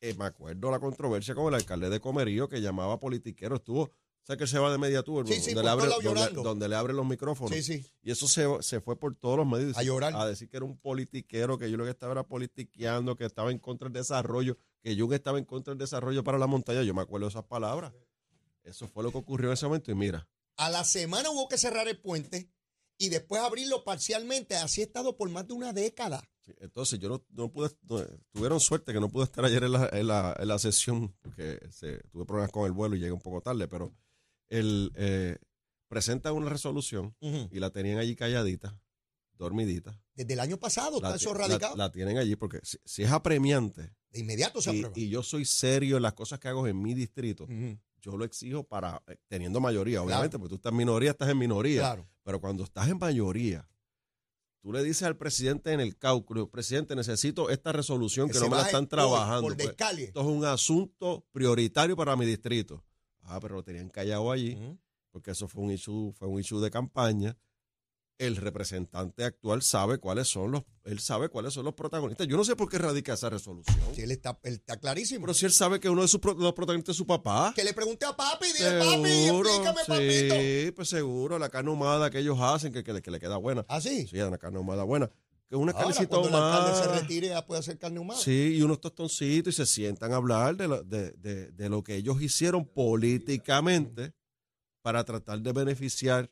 Eh, 0.00 0.14
me 0.18 0.26
acuerdo 0.26 0.70
la 0.70 0.78
controversia 0.80 1.34
con 1.34 1.48
el 1.48 1.54
alcalde 1.54 1.88
de 1.88 1.98
Comerío 2.00 2.48
que 2.48 2.60
llamaba 2.60 3.00
politiquero, 3.00 3.56
estuvo, 3.56 3.90
¿sabes 4.24 4.38
que 4.38 4.46
se 4.46 4.58
va 4.58 4.70
de 4.72 4.78
media 4.78 5.02
tour? 5.02 5.26
Sí, 5.28 5.34
sí, 5.34 5.54
donde, 5.54 5.62
le 5.62 5.68
abre, 5.70 5.88
donde- 6.42 6.68
le 6.68 6.74
abren 6.74 6.96
los 6.96 7.06
micrófonos. 7.06 7.54
Sí. 7.64 7.84
Y 8.02 8.10
eso 8.10 8.26
se, 8.26 8.46
se 8.62 8.80
fue 8.80 8.98
por 8.98 9.14
todos 9.14 9.36
los 9.38 9.46
medios 9.46 9.76
A 9.78 9.82
llorar. 9.82 10.14
a 10.16 10.26
decir 10.26 10.48
que 10.48 10.56
era 10.56 10.66
un 10.66 10.76
politiquero, 10.78 11.58
que 11.58 11.70
yo 11.70 11.76
lo 11.76 11.84
que 11.84 11.90
estaba 11.90 12.12
era 12.12 12.22
politiqueando, 12.26 13.16
que 13.16 13.24
estaba 13.24 13.50
en 13.52 13.58
contra 13.58 13.86
del 13.88 13.92
desarrollo, 13.94 14.56
que 14.82 14.98
Jun 14.98 15.12
estaba 15.14 15.38
en 15.38 15.44
contra 15.44 15.72
del 15.72 15.78
desarrollo 15.78 16.24
para 16.24 16.38
la 16.38 16.46
montaña. 16.46 16.82
Yo 16.82 16.92
me 16.94 17.02
acuerdo 17.02 17.26
de 17.26 17.30
esas 17.30 17.44
palabras. 17.44 17.92
Eso 18.64 18.88
fue 18.88 19.02
lo 19.02 19.12
que 19.12 19.18
ocurrió 19.18 19.48
en 19.48 19.54
ese 19.54 19.66
momento. 19.66 19.90
Y 19.90 19.94
mira, 19.94 20.26
A 20.56 20.70
la 20.70 20.84
semana 20.84 21.30
hubo 21.30 21.48
que 21.48 21.58
cerrar 21.58 21.86
el 21.88 21.98
puente 22.00 22.50
y 22.96 23.08
después 23.10 23.42
abrirlo 23.42 23.84
parcialmente. 23.84 24.56
Así 24.56 24.80
ha 24.80 24.84
estado 24.84 25.16
por 25.16 25.28
más 25.28 25.46
de 25.46 25.52
una 25.54 25.72
década. 25.72 26.22
entonces 26.60 26.98
yo 26.98 27.08
no, 27.08 27.24
no 27.30 27.50
pude, 27.50 27.70
no, 27.88 28.00
tuvieron 28.30 28.60
suerte 28.60 28.92
que 28.92 29.00
no 29.00 29.08
pude 29.08 29.24
estar 29.24 29.44
ayer 29.44 29.64
en 29.64 29.72
la, 29.72 29.88
en 29.92 30.06
la, 30.06 30.36
en 30.38 30.46
la 30.48 30.58
sesión, 30.58 31.14
porque 31.22 31.58
se- 31.70 31.98
tuve 32.10 32.24
problemas 32.26 32.52
con 32.52 32.64
el 32.66 32.72
vuelo 32.72 32.94
y 32.96 33.00
llegué 33.00 33.12
un 33.12 33.20
poco 33.20 33.40
tarde, 33.40 33.66
pero 33.66 33.92
él 34.48 34.92
eh, 34.94 35.38
presenta 35.88 36.32
una 36.32 36.48
resolución 36.48 37.14
y 37.20 37.58
la 37.60 37.70
tenían 37.70 37.98
allí 37.98 38.14
calladita, 38.16 38.78
dormidita. 39.34 40.00
Desde 40.14 40.32
el 40.34 40.40
año 40.40 40.58
pasado 40.58 40.96
está 40.96 41.10
La, 41.10 41.16
eso 41.16 41.34
la- 41.34 41.40
radicado. 41.48 41.76
la 41.76 41.90
tienen 41.90 42.18
allí 42.18 42.36
porque 42.36 42.60
si, 42.62 42.78
si 42.84 43.02
es 43.02 43.10
apremiante 43.10 43.94
de 44.10 44.20
inmediato 44.20 44.60
se 44.62 44.72
y, 44.74 44.78
aprueba. 44.78 44.98
y 44.98 45.08
yo 45.08 45.22
soy 45.22 45.44
serio 45.44 45.96
en 45.96 46.02
las 46.02 46.14
cosas 46.14 46.38
que 46.38 46.48
hago 46.48 46.66
en 46.68 46.80
mi 46.80 46.94
distrito, 46.94 47.46
yo 48.00 48.16
lo 48.16 48.24
exijo 48.24 48.62
para, 48.64 49.02
eh, 49.08 49.16
teniendo 49.28 49.60
mayoría, 49.60 49.94
Claro. 49.98 50.06
obviamente, 50.06 50.38
porque 50.38 50.50
tú 50.50 50.54
estás 50.56 50.70
en 50.72 50.76
minoría, 50.76 51.10
estás 51.12 51.28
en 51.30 51.38
minoría, 51.38 51.80
Claro. 51.80 52.08
pero 52.22 52.40
cuando 52.40 52.62
estás 52.64 52.88
en 52.88 52.98
mayoría, 52.98 53.68
tú 54.60 54.72
le 54.72 54.82
dices 54.84 55.02
al 55.02 55.16
presidente 55.16 55.72
en 55.72 55.80
el 55.80 55.96
cálculo, 55.98 56.48
presidente, 56.50 56.94
necesito 56.94 57.50
esta 57.50 57.72
resolución 57.72 58.28
que, 58.30 58.38
no 58.38 58.48
me 58.48 58.56
la 58.56 58.62
están 58.66 58.86
trabajando. 58.88 59.42
Por 59.42 59.56
pues, 59.56 59.66
descalie. 59.68 60.04
esto 60.06 60.20
es 60.20 60.26
un 60.26 60.44
asunto 60.44 61.26
prioritario 61.32 61.96
para 61.96 62.14
mi 62.16 62.24
distrito. 62.24 62.84
Ah, 63.24 63.40
pero 63.40 63.56
lo 63.56 63.62
tenían 63.64 63.88
callado 63.88 64.30
allí, 64.30 64.54
Ujú. 64.54 64.78
porque 65.10 65.30
eso 65.32 65.48
fue 65.48 65.62
un 65.62 65.70
issue, 65.72 66.12
fue 66.16 66.28
un 66.28 66.40
issue 66.40 66.60
de 66.60 66.70
campaña. 66.70 67.36
El 68.16 68.36
representante 68.36 69.24
actual 69.24 69.60
sabe 69.62 69.98
cuáles 69.98 70.28
son 70.28 70.52
los, 70.52 70.62
él 70.84 71.00
sabe 71.00 71.28
cuáles 71.28 71.52
son 71.52 71.64
los 71.64 71.74
protagonistas. 71.74 72.28
Yo 72.28 72.36
no 72.36 72.44
sé 72.44 72.54
por 72.54 72.68
qué 72.68 72.78
radica 72.78 73.14
esa 73.14 73.28
resolución. 73.28 73.76
Sí, 73.92 74.02
él 74.02 74.12
está, 74.12 74.38
él 74.44 74.54
está 74.54 74.76
clarísimo. 74.78 75.22
Pero 75.22 75.34
si 75.34 75.46
él 75.46 75.52
sabe 75.52 75.80
que 75.80 75.88
uno 75.88 76.02
de 76.02 76.06
sus 76.08 76.20
los 76.24 76.52
protagonistas 76.52 76.92
es 76.92 76.96
su 76.96 77.06
papá. 77.08 77.52
que 77.56 77.64
le 77.64 77.74
pregunte 77.74 78.06
a 78.06 78.14
papi, 78.16 78.46
dile 78.56 78.78
papi, 78.78 79.08
Seguro, 79.24 79.48
explícame 79.50 79.80
papito. 79.84 80.34
sí, 80.36 80.70
pues 80.76 80.88
seguro, 80.90 81.40
la 81.40 81.48
carne 81.48 81.70
ahumada 81.70 82.08
que 82.08 82.20
ellos 82.20 82.38
hacen, 82.40 82.72
que, 82.72 82.84
que, 82.84 82.92
le- 82.92 83.02
que 83.02 83.10
le 83.10 83.18
queda 83.18 83.36
buena. 83.36 83.64
¿Ah, 83.68 83.80
sí? 83.80 84.06
Sí, 84.06 84.20
una 84.20 84.38
carne 84.38 84.58
ahumada 84.58 84.84
buena. 84.84 85.10
Que 85.54 85.58
una 85.58 85.70
Ahora, 85.70 85.84
carnecita 85.84 86.08
cuando 86.08 86.28
el 86.30 86.34
alcalde 86.34 86.82
se 86.82 87.00
retire, 87.00 87.28
ya 87.28 87.46
puede 87.46 87.60
hacer 87.60 87.78
carne 87.78 88.00
humana. 88.00 88.18
Sí, 88.18 88.56
y 88.56 88.62
unos 88.62 88.80
tostoncitos 88.80 89.54
y 89.54 89.56
se 89.56 89.66
sientan 89.66 90.12
a 90.12 90.16
hablar 90.16 90.56
de 90.56 90.66
lo, 90.66 90.82
de, 90.82 91.12
de- 91.12 91.52
de 91.52 91.68
lo 91.68 91.84
que 91.84 91.94
ellos 91.94 92.20
hicieron 92.20 92.64
políticamente 92.64 94.14
para 94.82 95.04
tratar 95.04 95.40
de 95.40 95.52
beneficiar 95.52 96.28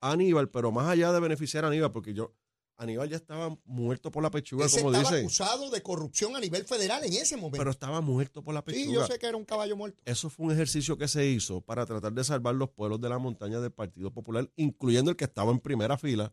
a 0.00 0.12
Aníbal, 0.12 0.48
pero 0.48 0.70
más 0.70 0.86
allá 0.88 1.10
de 1.12 1.18
beneficiar 1.18 1.64
a 1.64 1.68
Aníbal, 1.68 1.90
porque 1.90 2.14
yo, 2.14 2.36
Aníbal 2.76 3.08
ya 3.08 3.16
estaba 3.16 3.58
muerto 3.64 4.12
por 4.12 4.22
la 4.22 4.30
pechuga, 4.30 4.66
Ese 4.66 4.78
como 4.78 4.92
estaba 4.92 5.10
dicen, 5.10 5.24
acusado 5.26 5.68
de 5.70 5.82
corrupción 5.82 6.36
a 6.36 6.40
nivel 6.40 6.64
federal 6.66 7.02
en 7.02 7.14
ese 7.14 7.36
momento. 7.36 7.58
pero 7.58 7.72
estaba 7.72 8.00
muerto 8.00 8.44
por 8.44 8.54
la 8.54 8.62
sí, 8.64 8.84
yo 8.84 8.90
pechuga. 9.00 9.06
sé 9.08 9.18
que 9.18 9.26
era 9.26 9.36
un 9.36 9.44
caballo 9.44 9.76
muerto. 9.76 10.02
Eso 10.06 10.30
fue 10.30 10.46
un 10.46 10.52
ejercicio 10.52 10.96
que 10.96 11.08
se 11.08 11.26
hizo 11.26 11.62
para 11.62 11.84
tratar 11.84 12.12
de 12.12 12.22
salvar 12.22 12.54
los 12.54 12.70
pueblos 12.70 13.00
de 13.00 13.08
la 13.08 13.18
montaña 13.18 13.58
del 13.58 13.72
Partido 13.72 14.12
Popular, 14.12 14.48
incluyendo 14.54 15.10
el 15.10 15.16
que 15.16 15.24
estaba 15.24 15.50
en 15.50 15.58
primera 15.58 15.98
fila, 15.98 16.32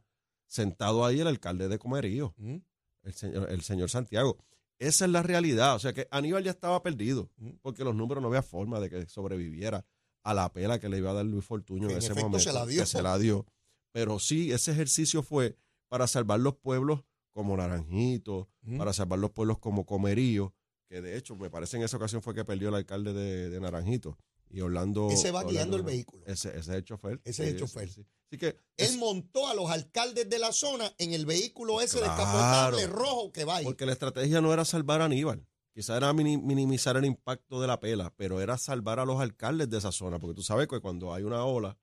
sentado 0.53 1.03
ahí 1.05 1.19
el 1.19 1.27
alcalde 1.27 1.67
de 1.67 1.79
Comerío, 1.79 2.35
Ujú. 2.37 2.61
el 3.03 3.13
señor, 3.13 3.51
el 3.51 3.61
señor 3.61 3.89
Santiago. 3.89 4.37
esa 4.79 5.05
es 5.05 5.11
la 5.11 5.23
realidad. 5.23 5.75
O 5.75 5.79
sea 5.79 5.93
que 5.93 6.07
Aníbal 6.11 6.43
ya 6.43 6.51
estaba 6.51 6.81
perdido, 6.83 7.31
Ujú. 7.39 7.57
porque 7.61 7.83
los 7.83 7.95
números 7.95 8.21
no 8.21 8.27
había 8.27 8.43
forma 8.43 8.79
de 8.79 8.89
que 8.89 9.05
sobreviviera 9.07 9.85
a 10.23 10.33
la 10.33 10.51
pela 10.53 10.79
que 10.79 10.89
le 10.89 10.97
iba 10.99 11.09
a 11.11 11.13
dar 11.13 11.25
Luis 11.25 11.43
Fortuño 11.45 11.85
en 11.85 11.91
en 11.93 11.97
ese 11.97 12.13
momento. 12.13 12.39
se 12.39 12.53
la 12.53 12.65
dio. 12.65 12.81
Que 12.81 12.85
se 12.85 13.01
la 13.01 13.17
dio. 13.17 13.45
Pero 13.93 14.19
sí, 14.19 14.51
ese 14.51 14.71
ejercicio 14.71 15.23
fue 15.23 15.57
para 15.89 16.05
salvar 16.07 16.39
los 16.39 16.55
pueblos 16.57 17.03
como 17.31 17.55
Naranjito, 17.57 18.49
Ujú. 18.65 18.77
para 18.77 18.93
salvar 18.93 19.19
los 19.19 19.31
pueblos 19.31 19.57
como 19.59 19.85
Comerío, 19.85 20.53
que 20.89 21.01
de 21.01 21.17
hecho 21.17 21.35
me 21.35 21.49
parece 21.49 21.77
en 21.77 21.83
esa 21.83 21.97
ocasión 21.97 22.21
fue 22.21 22.35
que 22.35 22.45
perdió 22.45 22.69
el 22.69 22.75
alcalde 22.75 23.11
de, 23.13 23.49
de 23.49 23.59
Naranjito. 23.59 24.17
Y 24.53 24.61
Orlando. 24.61 25.09
Ese 25.09 25.31
va 25.31 25.39
Orlando- 25.39 25.51
guiando 25.51 25.77
el 25.77 25.83
vehículo. 25.83 26.23
Ese, 26.27 26.49
ese 26.49 26.59
es 26.59 26.67
el 26.69 26.83
chofer. 26.85 27.19
Ese 27.25 27.43
es 27.43 27.53
el 27.53 27.59
chofer. 27.59 27.89
sí, 27.89 28.03
sí. 28.03 28.07
Así 28.31 28.37
que. 28.37 28.47
Él 28.47 28.55
es- 28.77 28.97
montó 28.97 29.47
a 29.47 29.53
los 29.55 29.69
alcaldes 29.69 30.29
de 30.29 30.39
la 30.39 30.51
zona 30.53 30.93
en 30.97 31.13
el 31.13 31.25
vehículo 31.25 31.81
ese 31.81 31.97
Claro. 31.97 32.13
descapotable 32.15 32.87
rojo 32.87 33.31
que 33.31 33.43
va 33.45 33.57
ahí. 33.57 33.65
Porque 33.65 33.85
la 33.85 33.91
estrategia 33.93 34.39
no 34.41 34.53
era 34.53 34.63
salvar 34.63 35.01
a 35.01 35.05
Aníbal. 35.05 35.45
Quizá 35.75 35.97
era 35.97 36.13
mini- 36.13 36.37
minimizar 36.37 36.95
el 36.97 37.05
impacto 37.05 37.59
de 37.59 37.65
la 37.67 37.79
pela, 37.79 38.13
pero 38.15 38.39
era 38.39 38.59
salvar 38.59 38.99
a 38.99 39.05
los 39.05 39.19
alcaldes 39.19 39.69
de 39.71 39.79
esa 39.79 39.91
zona. 39.91 40.19
Porque 40.19 40.35
tú 40.35 40.43
sabes 40.43 40.67
que 40.67 40.79
cuando 40.79 41.13
hay 41.15 41.23
una 41.23 41.43
ola, 41.45 41.75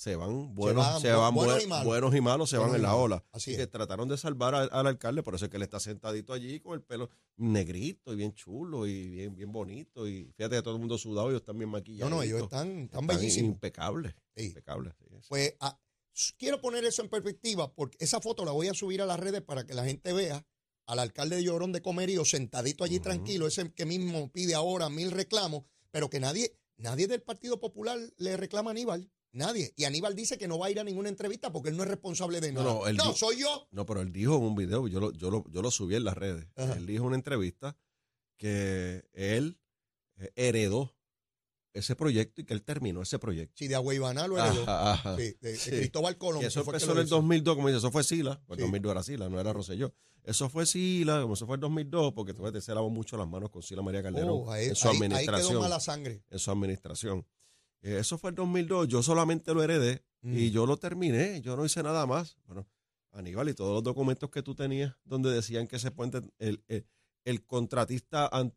se 0.00 0.16
van 0.16 0.54
buenos, 0.54 0.82
van 0.82 1.00
se 1.02 1.12
van 1.12 1.34
buenos 1.34 1.56
bue- 1.58 1.64
y 1.64 1.66
malos. 1.66 1.84
buenos 1.84 2.14
y 2.14 2.20
malos, 2.22 2.48
se 2.48 2.56
Buenos 2.56 2.72
van 2.72 2.80
en 2.80 2.82
la 2.84 2.94
ola. 2.96 3.22
Así 3.32 3.52
Y 3.52 3.56
que 3.56 3.62
es. 3.64 3.70
trataron 3.70 4.08
de 4.08 4.16
salvar 4.16 4.54
a- 4.54 4.62
al 4.64 4.86
alcalde, 4.86 5.22
por 5.22 5.34
eso 5.34 5.44
es 5.44 5.50
que 5.50 5.58
él 5.58 5.62
está 5.62 5.78
sentadito 5.78 6.32
allí 6.32 6.58
con 6.60 6.72
el 6.72 6.80
pelo 6.82 7.10
negrito 7.36 8.12
y 8.12 8.16
bien 8.16 8.32
chulo 8.32 8.86
y 8.86 9.08
bien, 9.10 9.34
bien 9.36 9.52
bonito. 9.52 10.08
Y 10.08 10.32
fíjate 10.36 10.56
que 10.56 10.62
todo 10.62 10.74
el 10.74 10.80
mundo 10.80 10.96
sudado, 10.96 11.28
ellos 11.28 11.42
están 11.42 11.58
bien 11.58 11.68
No, 11.70 11.76
maquillados. 11.76 12.10
no, 12.10 12.22
ellos 12.22 12.42
están, 12.44 12.84
están 12.84 13.06
bellísimos. 13.06 13.52
impecables. 13.52 14.14
Sí. 14.36 14.46
Impecables. 14.46 14.94
sí, 14.98 15.04
sí. 15.20 15.26
Pues 15.28 15.54
ah, 15.60 15.78
quiero 16.38 16.62
poner 16.62 16.84
eso 16.86 17.02
en 17.02 17.10
perspectiva 17.10 17.70
porque 17.74 17.98
esa 18.00 18.20
foto 18.22 18.46
la 18.46 18.52
voy 18.52 18.68
a 18.68 18.74
subir 18.74 19.02
a 19.02 19.06
las 19.06 19.20
redes 19.20 19.42
para 19.42 19.66
que 19.66 19.74
la 19.74 19.84
gente 19.84 20.14
vea 20.14 20.46
al 20.86 20.98
alcalde 20.98 21.36
de 21.36 21.44
Llorón 21.44 21.72
de 21.72 21.82
Comerío 21.82 22.24
sentadito 22.24 22.84
allí 22.84 23.00
tranquilo, 23.00 23.46
ese 23.46 23.70
que 23.74 23.84
mismo 23.84 24.32
pide 24.32 24.54
ahora 24.54 24.88
mil 24.88 25.10
reclamos, 25.10 25.64
pero 25.90 26.08
que 26.08 26.20
nadie, 26.20 26.56
nadie 26.78 27.06
del 27.06 27.20
Partido 27.22 27.60
Popular 27.60 27.98
le 28.16 28.36
reclama 28.38 28.70
a 28.70 28.72
Aníbal. 28.72 29.10
Nadie. 29.32 29.72
Y 29.76 29.84
Aníbal 29.84 30.14
dice 30.16 30.36
que 30.38 30.48
no 30.48 30.58
va 30.58 30.66
a 30.66 30.70
ir 30.70 30.80
a 30.80 30.84
ninguna 30.84 31.08
entrevista 31.08 31.52
porque 31.52 31.68
él 31.70 31.76
no 31.76 31.82
es 31.84 31.88
responsable 31.88 32.40
de 32.40 32.52
nada. 32.52 32.64
no, 32.72 32.92
no 32.92 33.12
soy 33.14 33.38
yo. 33.40 33.68
No, 33.70 33.86
pero 33.86 34.00
él 34.00 34.12
dijo 34.12 34.36
en 34.36 34.42
un 34.42 34.54
video, 34.56 34.88
yo 34.88 34.98
lo, 35.00 35.12
yo 35.12 35.30
lo, 35.30 35.44
yo 35.50 35.62
lo 35.62 35.70
subí 35.70 35.94
en 35.94 36.04
las 36.04 36.16
redes. 36.16 36.46
Ajá. 36.56 36.74
Él 36.74 36.86
dijo 36.86 37.02
en 37.04 37.08
una 37.08 37.16
entrevista 37.16 37.76
que 38.36 39.04
él 39.12 39.58
eh, 40.16 40.32
heredó 40.34 40.96
ese 41.72 41.94
proyecto 41.94 42.40
y 42.40 42.44
que 42.44 42.52
él 42.54 42.62
terminó 42.64 43.02
ese 43.02 43.18
proyecto. 43.20 43.54
Sí, 43.56 43.68
de 43.68 43.76
Agüeybaná 43.76 44.26
lo 44.26 44.38
heredó. 44.38 44.62
Ajá, 44.62 44.92
ajá. 44.94 45.16
Sí, 45.16 45.22
de, 45.40 45.50
de 45.52 45.56
Sí. 45.56 45.70
Cristóbal 45.70 46.18
Colón. 46.18 46.40
Que 46.40 46.46
eso 46.48 46.64
que 46.64 46.70
empezó 46.70 46.92
en 46.92 46.98
el 46.98 47.04
hizo. 47.06 47.14
2002, 47.16 47.54
como 47.54 47.68
dice, 47.68 47.78
eso 47.78 47.92
fue 47.92 48.02
Sila. 48.02 48.42
pues 48.46 48.56
Sí. 48.58 48.62
El 48.64 48.66
2002 48.70 48.90
era 48.90 49.02
Sila, 49.04 49.28
no 49.28 49.38
era 49.40 49.52
Rosselló. 49.52 49.94
Eso 50.24 50.48
fue 50.50 50.66
Sila, 50.66 51.22
como 51.22 51.34
eso 51.34 51.46
fue 51.46 51.54
el 51.54 51.60
2002, 51.60 52.12
porque 52.12 52.32
ves, 52.32 52.64
se 52.64 52.74
lavó 52.74 52.90
mucho 52.90 53.16
las 53.16 53.28
manos 53.28 53.50
con 53.50 53.62
Sila 53.62 53.82
María 53.82 54.02
Calderón 54.02 54.42
Oh, 54.46 54.50
ahí, 54.52 54.66
en 54.68 54.74
su 54.74 54.88
ahí- 54.88 54.96
ahí 54.96 55.02
administración. 55.04 55.48
quedó 55.50 55.60
mala 55.60 55.80
sangre. 55.80 56.24
en 56.28 56.38
su 56.38 56.50
administración. 56.50 57.26
Eh, 57.82 57.98
eso 57.98 58.18
fue 58.18 58.30
el 58.30 58.36
2002, 58.36 58.88
yo 58.88 59.02
solamente 59.02 59.54
lo 59.54 59.62
heredé 59.62 60.04
Mm. 60.22 60.36
y 60.36 60.50
yo 60.50 60.66
lo 60.66 60.76
terminé, 60.76 61.40
yo 61.40 61.56
no 61.56 61.64
hice 61.64 61.82
nada 61.82 62.04
más. 62.06 62.36
Bueno, 62.46 62.66
Aníbal, 63.12 63.48
y 63.48 63.54
todos 63.54 63.72
los 63.74 63.82
documentos 63.82 64.28
que 64.30 64.42
tú 64.42 64.54
tenías 64.54 64.94
donde 65.04 65.30
decían 65.30 65.66
que 65.66 65.76
ese 65.76 65.90
puente, 65.90 66.20
el, 66.38 66.62
el, 66.68 66.86
el 67.24 67.44
contratista 67.46 68.28
an- 68.30 68.54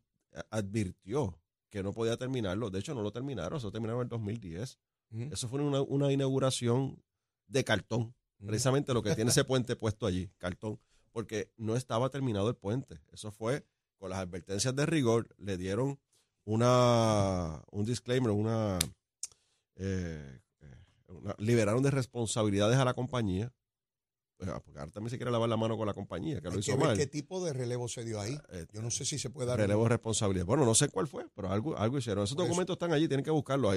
advirtió 0.50 1.38
que 1.70 1.82
no 1.82 1.92
podía 1.92 2.16
terminarlo. 2.16 2.70
De 2.70 2.78
hecho, 2.80 2.94
no 2.94 3.02
lo 3.02 3.10
terminaron, 3.12 3.56
eso 3.58 3.72
terminaron 3.72 4.00
en 4.00 4.04
el 4.04 4.08
2010. 4.10 4.78
Mm. 5.10 5.32
Eso 5.32 5.48
fue 5.48 5.60
una, 5.62 5.80
una 5.82 6.12
inauguración 6.12 7.02
de 7.46 7.64
cartón, 7.64 8.14
Mm. 8.40 8.46
precisamente 8.48 8.92
lo 8.92 9.02
que 9.02 9.14
tiene 9.14 9.30
ese 9.30 9.44
puente 9.46 9.74
puesto 9.76 10.06
allí, 10.06 10.28
cartón, 10.38 10.78
porque 11.12 11.50
no 11.56 11.76
estaba 11.76 12.10
terminado 12.10 12.48
el 12.48 12.56
puente. 12.56 13.00
Eso 13.12 13.30
fue 13.32 13.64
con 13.96 14.10
las 14.10 14.18
advertencias 14.18 14.74
de 14.76 14.84
rigor, 14.86 15.34
le 15.38 15.56
dieron 15.56 15.98
una 16.44 17.62
un 17.70 17.84
disclaimer, 17.84 18.30
una, 18.30 18.78
eh, 19.76 20.40
eh, 20.60 20.74
una- 21.08 21.34
liberaron 21.38 21.82
de 21.82 21.90
responsabilidades 21.90 22.78
a 22.78 22.84
la 22.84 22.94
compañía. 22.94 23.52
Eh, 24.40 24.46
Porque 24.64 24.78
ahora 24.80 24.90
también 24.90 25.10
se 25.10 25.16
quiere 25.16 25.30
lavar 25.30 25.48
la 25.48 25.56
mano 25.56 25.76
con 25.76 25.86
la 25.86 25.94
compañía, 25.94 26.40
que 26.40 26.48
lo 26.48 26.54
que 26.54 26.58
hizo 26.60 26.76
ver 26.76 26.86
mal. 26.88 26.96
qué 26.96 27.06
tipo 27.06 27.44
de 27.44 27.52
relevo 27.52 27.86
se 27.88 28.04
dio 28.04 28.20
ahí. 28.20 28.36
Eh, 28.50 28.66
Yo 28.72 28.82
no 28.82 28.90
sé 28.90 29.04
si 29.04 29.18
se 29.18 29.30
puede 29.30 29.46
dar. 29.48 29.58
Relevo 29.58 29.84
de 29.84 29.90
responsabilidad. 29.90 30.44
Bueno, 30.44 30.64
no 30.64 30.74
sé 30.74 30.88
cuál 30.88 31.06
fue, 31.06 31.26
pero 31.34 31.50
algo, 31.50 31.76
algo 31.78 31.98
hicieron. 31.98 32.24
Esos 32.24 32.34
Por 32.34 32.42
eso. 32.44 32.48
documentos 32.50 32.74
están 32.74 32.92
allí, 32.92 33.06
tienen 33.06 33.24
que 33.24 33.30
buscarlos. 33.30 33.76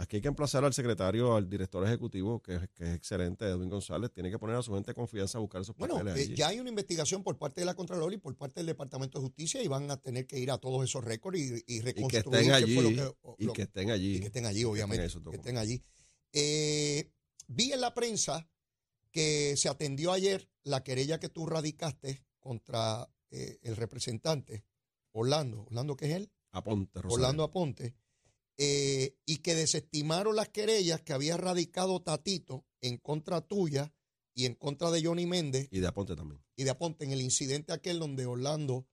Aquí 0.00 0.16
hay 0.16 0.22
que 0.22 0.28
emplazar 0.28 0.64
al 0.64 0.72
secretario, 0.72 1.34
al 1.34 1.50
director 1.50 1.84
ejecutivo, 1.84 2.40
que, 2.40 2.54
es- 2.54 2.68
que 2.72 2.84
es 2.84 2.94
excelente, 2.94 3.44
Edwin 3.46 3.68
González. 3.68 4.12
Tiene 4.12 4.30
que 4.30 4.38
poner 4.38 4.54
a 4.54 4.62
su 4.62 4.72
gente 4.72 4.92
de 4.92 4.94
confianza 4.94 5.38
a 5.38 5.40
buscar 5.40 5.60
esos 5.62 5.76
Bueno, 5.76 5.96
papeles 5.96 6.28
eh, 6.28 6.34
ya 6.36 6.48
hay 6.48 6.60
una 6.60 6.68
investigación 6.70 7.24
por 7.24 7.36
parte 7.36 7.60
de 7.60 7.64
la 7.64 7.74
Contralor 7.74 8.12
y 8.12 8.18
por 8.18 8.36
parte 8.36 8.60
del 8.60 8.66
Departamento 8.66 9.18
de 9.18 9.24
Justicia 9.24 9.60
y 9.60 9.66
van 9.66 9.90
a 9.90 9.96
tener 9.96 10.24
que 10.26 10.38
ir 10.38 10.52
a 10.52 10.58
todos 10.58 10.84
esos 10.84 11.04
récords 11.04 11.38
y, 11.40 11.52
y 11.52 11.56
y 11.66 11.78
que 11.80 11.82
reconstruir 11.82 12.36
estén 12.38 12.52
allí. 12.52 12.74
lo 12.80 13.16
que- 13.36 13.44
y 13.44 13.52
que 13.52 13.62
estén 13.62 13.90
allí. 13.90 14.14
y 14.16 14.20
que 14.20 14.26
estén 14.26 14.46
allí, 14.46 14.60
que 14.60 14.66
obviamente. 14.66 15.08
Que 15.30 15.36
estén 15.36 15.58
allí. 15.58 15.82
Eh, 16.32 17.10
vi 17.48 17.72
en 17.72 17.80
la 17.80 17.92
prensa 17.92 18.48
que 19.10 19.56
se 19.56 19.68
atendió 19.68 20.12
ayer 20.12 20.48
la 20.62 20.84
querella 20.84 21.18
que 21.18 21.28
tú 21.28 21.44
radicaste 21.46 22.24
contra 22.38 23.08
eh, 23.30 23.58
el 23.62 23.74
representante 23.74 24.64
Orlando. 25.12 25.64
Orlando, 25.64 25.96
¿qué 25.96 26.06
es 26.06 26.12
él? 26.14 26.30
Aponte, 26.52 27.00
Rosario. 27.00 27.14
Orlando 27.16 27.42
Aponte, 27.42 27.94
eh, 28.58 29.16
y 29.24 29.38
que 29.38 29.54
desestimaron 29.54 30.36
las 30.36 30.48
querellas 30.48 31.00
que 31.02 31.12
había 31.12 31.36
radicado 31.36 32.02
Tatito 32.02 32.66
en 32.80 32.98
contra 32.98 33.40
tuya 33.40 33.92
y 34.34 34.46
en 34.46 34.54
contra 34.54 34.90
de 34.90 35.02
Johnny 35.04 35.26
Méndez 35.26 35.68
Y 35.70 35.80
de 35.80 35.86
Aponte 35.86 36.14
también. 36.16 36.42
y 36.56 36.64
de 36.64 36.70
Aponte 36.70 37.04
en 37.04 37.12
el 37.12 37.20
incidente 37.20 37.72
aquel 37.72 37.98
donde 37.98 38.26
Orlando 38.26 38.86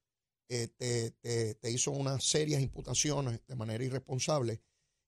eh, 0.50 0.68
te, 0.68 1.12
te- 1.12 1.56
te 1.56 1.72
hizo 1.72 1.92
unas 1.92 2.24
serias 2.24 2.62
imputaciones 2.62 3.42
de 3.48 3.56
manera 3.56 3.84
irresponsable. 3.84 4.62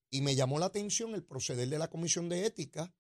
Y 0.09 0.21
me 0.21 0.35
llamó 0.35 0.57
la 0.57 0.67
atención 0.67 1.13
el 1.13 1.23
proceder 1.23 1.67
de 1.69 1.77
la 1.77 1.89
Comisión 1.89 2.29
de 2.29 2.45
Ética, 2.45 2.93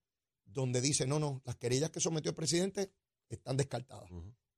donde 0.45 0.81
dice, 0.81 1.07
no, 1.07 1.19
no, 1.19 1.41
las 1.45 1.55
querellas 1.55 1.89
que 1.89 1.99
sometió 1.99 2.29
el 2.29 2.35
presidente 2.35 2.91
están 3.29 3.57
descartadas. 3.57 4.09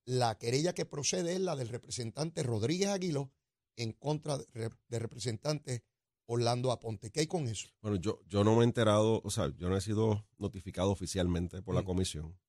La 0.06 0.38
querella 0.38 0.74
que 0.74 0.86
procede 0.86 1.34
es 1.34 1.40
la 1.40 1.56
del 1.56 1.70
representante 1.70 2.44
Rodríguez 2.44 2.90
Aguiló 2.90 3.32
en 3.78 3.94
contra 3.94 4.38
de, 4.38 4.72
de 4.88 5.00
representante 5.00 5.84
Orlando 6.32 6.72
Aponte. 6.72 7.10
¿Qué 7.12 7.22
hay 7.22 7.28
con 7.28 7.48
eso? 7.48 7.70
Bueno, 7.82 7.98
yo, 7.98 8.20
yo 8.28 8.44
no 8.44 8.54
me 8.56 8.62
he 8.62 8.64
enterado, 8.66 9.20
o 9.24 9.30
sea, 9.32 9.52
yo 9.58 9.68
no 9.68 9.76
he 9.76 9.82
sido 9.82 10.26
notificado 10.38 10.92
oficialmente 10.92 11.62
por 11.64 11.74
la 11.74 11.82
Mm. 11.82 11.86
comisión. 11.86 12.40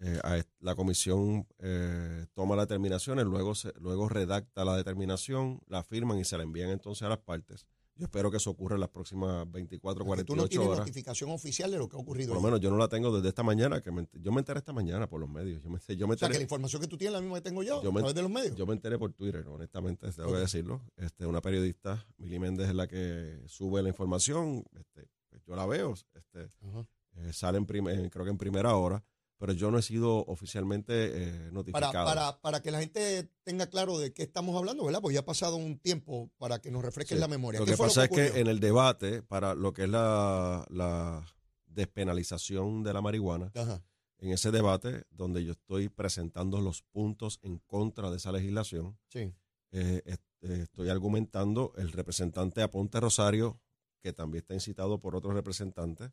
Eh, 0.00 0.18
a 0.24 0.42
la 0.58 0.74
comisión 0.74 1.46
eh, 1.58 2.26
toma 2.34 2.56
las 2.56 2.66
determinaciones, 2.68 3.24
luego, 3.24 3.54
se, 3.54 3.72
luego 3.80 4.08
redacta 4.08 4.64
la 4.64 4.76
determinación, 4.76 5.60
la 5.68 5.82
firman 5.84 6.18
y 6.18 6.24
se 6.24 6.36
la 6.36 6.42
envían 6.42 6.70
entonces 6.70 7.02
a 7.04 7.08
las 7.08 7.18
partes. 7.18 7.66
Yo 7.98 8.04
espero 8.04 8.30
que 8.30 8.36
eso 8.36 8.50
ocurra 8.50 8.74
en 8.74 8.80
las 8.80 8.90
próximas 8.90 9.50
24, 9.50 10.04
Porque 10.04 10.22
tú 10.24 10.34
no 10.36 10.42
48 10.42 10.48
tienes 10.50 10.66
horas. 10.68 10.78
notificación 10.80 11.30
oficial 11.30 11.70
de 11.70 11.78
lo 11.78 11.88
que 11.88 11.96
ha 11.96 11.98
ocurrido. 11.98 12.28
Por 12.34 12.42
lo 12.42 12.46
menos 12.46 12.60
yo 12.60 12.70
no 12.70 12.76
la 12.76 12.88
tengo 12.88 13.14
desde 13.14 13.28
esta 13.30 13.42
mañana, 13.42 13.80
que 13.80 13.90
me 13.90 14.06
yo 14.12 14.32
me 14.32 14.40
enteré 14.40 14.58
esta 14.58 14.74
mañana 14.74 15.08
por 15.08 15.18
los 15.18 15.30
medios. 15.30 15.62
Yo 15.62 15.70
me, 15.70 15.78
yo 15.96 16.06
me 16.06 16.14
o 16.14 16.18
sea, 16.18 16.28
que 16.28 16.34
la 16.36 16.42
información 16.42 16.82
que 16.82 16.88
tú 16.88 16.98
tienes 16.98 17.14
es 17.14 17.14
la 17.14 17.20
misma 17.22 17.36
que 17.38 17.42
tengo 17.48 17.62
yo, 17.62 17.82
Yo 17.82 17.88
a 17.90 17.92
través 17.94 18.14
de 18.14 18.22
los 18.22 18.30
medios. 18.30 18.54
yo 18.54 18.66
me 18.66 18.74
enteré 18.74 18.98
por 18.98 19.12
Twitter, 19.14 19.46
honestamente, 19.48 20.12
tengo 20.12 20.30
que 20.32 20.38
decirlo. 20.38 20.82
Este, 20.96 21.24
una 21.24 21.40
periodista, 21.40 22.06
Mili 22.18 22.38
Méndez, 22.38 22.68
es 22.68 22.74
la 22.74 22.86
que 22.86 23.40
sube 23.46 23.82
la 23.82 23.88
información. 23.88 24.62
Este, 24.78 25.08
pues 25.30 25.42
yo 25.46 25.56
la 25.56 25.64
veo, 25.64 25.94
este, 26.14 26.50
Ajá. 26.68 26.86
eh, 27.16 27.32
sale 27.32 27.56
en 27.56 27.64
prim- 27.64 27.88
eh, 27.88 28.10
creo 28.10 28.24
que 28.26 28.30
en 28.30 28.36
primera 28.38 28.76
hora, 28.76 29.02
pero 29.38 29.52
yo 29.52 29.70
no 29.70 29.78
he 29.78 29.82
sido 29.82 30.24
oficialmente 30.26 30.92
eh, 31.24 31.30
para, 31.38 31.50
notificado. 31.52 32.06
para, 32.06 32.40
para 32.40 32.62
que 32.62 32.70
la 32.70 32.80
gente 32.80 33.30
tenga 33.44 33.66
claro 33.68 33.98
de 33.98 34.12
qué 34.12 34.22
estamos 34.22 34.56
hablando, 34.56 34.84
¿verdad? 34.84 35.00
Pues 35.02 35.14
ya 35.14 35.20
ha 35.20 35.24
pasado 35.24 35.56
un 35.56 35.78
tiempo 35.78 36.30
para 36.38 36.60
que 36.60 36.70
nos 36.70 36.82
refresquen 36.82 37.18
Sí. 37.18 37.20
la 37.20 37.28
memoria. 37.28 37.60
Lo 37.60 37.66
¿Qué 37.66 37.72
que 37.72 37.78
pasa 37.78 38.04
es 38.04 38.10
que 38.10 38.40
en 38.40 38.46
el 38.46 38.60
debate, 38.60 39.22
para 39.22 39.54
lo 39.54 39.72
que 39.72 39.84
es 39.84 39.88
la, 39.90 40.64
la 40.70 41.24
despenalización 41.66 42.82
de 42.82 42.92
la 42.92 43.00
marihuana, 43.02 43.52
Ajá. 43.54 43.82
en 44.18 44.32
ese 44.32 44.50
debate 44.50 45.04
donde 45.10 45.44
yo 45.44 45.52
estoy 45.52 45.88
presentando 45.88 46.60
los 46.60 46.82
puntos 46.82 47.38
en 47.42 47.58
contra 47.58 48.10
de 48.10 48.16
esa 48.16 48.32
legislación, 48.32 48.98
Sí. 49.08 49.32
eh, 49.72 50.02
est- 50.04 50.22
eh, 50.42 50.60
estoy 50.64 50.88
argumentando 50.88 51.72
el 51.76 51.92
representante 51.92 52.62
Aponte 52.62 53.00
Rosario, 53.00 53.60
que 54.02 54.12
también 54.12 54.42
está 54.42 54.54
incitado 54.54 55.00
por 55.00 55.16
otros 55.16 55.34
representantes, 55.34 56.10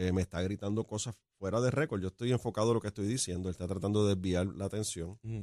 eh, 0.00 0.12
me 0.12 0.22
está 0.22 0.40
gritando 0.40 0.84
cosas 0.86 1.14
fuera 1.38 1.60
de 1.60 1.70
récord. 1.70 2.00
Yo 2.00 2.08
estoy 2.08 2.32
enfocado 2.32 2.68
en 2.68 2.74
lo 2.74 2.80
que 2.80 2.88
estoy 2.88 3.06
diciendo, 3.06 3.48
él 3.48 3.52
está 3.52 3.68
tratando 3.68 4.06
de 4.06 4.14
desviar 4.14 4.46
la 4.46 4.64
atención. 4.64 5.18
Mm. 5.22 5.42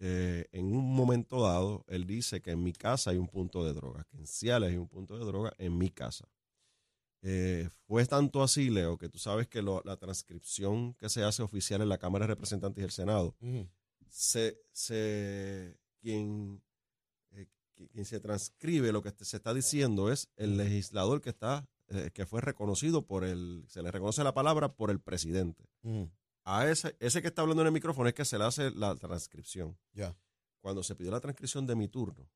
Eh, 0.00 0.48
en 0.50 0.64
un 0.74 0.92
momento 0.92 1.42
dado, 1.42 1.84
él 1.86 2.04
dice 2.04 2.42
que 2.42 2.50
en 2.50 2.64
mi 2.64 2.72
casa 2.72 3.10
hay 3.10 3.18
un 3.18 3.28
punto 3.28 3.64
de 3.64 3.72
droga, 3.72 4.04
que 4.10 4.16
en 4.16 4.26
Ciales 4.26 4.70
hay 4.70 4.76
un 4.76 4.88
punto 4.88 5.16
de 5.16 5.24
droga 5.24 5.52
en 5.58 5.78
mi 5.78 5.88
casa. 5.90 6.28
Eh, 7.22 7.68
fue 7.86 8.04
tanto 8.06 8.42
así, 8.42 8.70
Leo, 8.70 8.98
que 8.98 9.08
tú 9.08 9.20
sabes 9.20 9.46
que 9.46 9.62
lo- 9.62 9.80
la 9.84 9.96
transcripción 9.96 10.94
que 10.94 11.08
se 11.08 11.22
hace 11.22 11.42
oficial 11.44 11.80
en 11.80 11.88
la 11.88 11.98
Cámara 11.98 12.24
de 12.26 12.34
Representantes 12.34 12.82
y 12.82 12.84
el 12.84 12.90
Senado, 12.90 13.36
Ujú. 13.40 13.68
se, 14.08 14.60
se 14.72 15.78
quien, 16.00 16.60
eh, 17.30 17.46
qui- 17.76 17.88
quien 17.88 18.04
se 18.04 18.18
transcribe 18.18 18.90
lo 18.90 19.02
que 19.02 19.12
se 19.24 19.36
está 19.36 19.54
diciendo 19.54 20.10
es 20.10 20.28
el 20.34 20.56
legislador 20.56 21.20
que 21.20 21.30
está 21.30 21.68
eh, 21.92 22.10
que 22.12 22.26
fue 22.26 22.40
reconocido 22.40 23.06
por 23.06 23.24
el 23.24 23.64
se 23.68 23.82
le 23.82 23.90
reconoce 23.90 24.24
la 24.24 24.34
palabra 24.34 24.74
por 24.74 24.90
el 24.90 25.00
presidente 25.00 25.68
Ujú. 25.82 26.10
a 26.44 26.68
ese 26.68 26.96
ese 27.00 27.20
que 27.22 27.28
está 27.28 27.42
hablando 27.42 27.62
en 27.62 27.66
el 27.68 27.72
micrófono 27.72 28.08
es 28.08 28.14
que 28.14 28.24
se 28.24 28.38
le 28.38 28.44
hace 28.44 28.70
la 28.70 28.94
transcripción 28.96 29.76
Ya. 29.92 30.16
cuando 30.60 30.82
se 30.82 30.94
pidió 30.94 31.10
la 31.10 31.20
transcripción 31.20 31.66
de 31.66 31.74
mi 31.76 31.88
turno, 31.88 32.28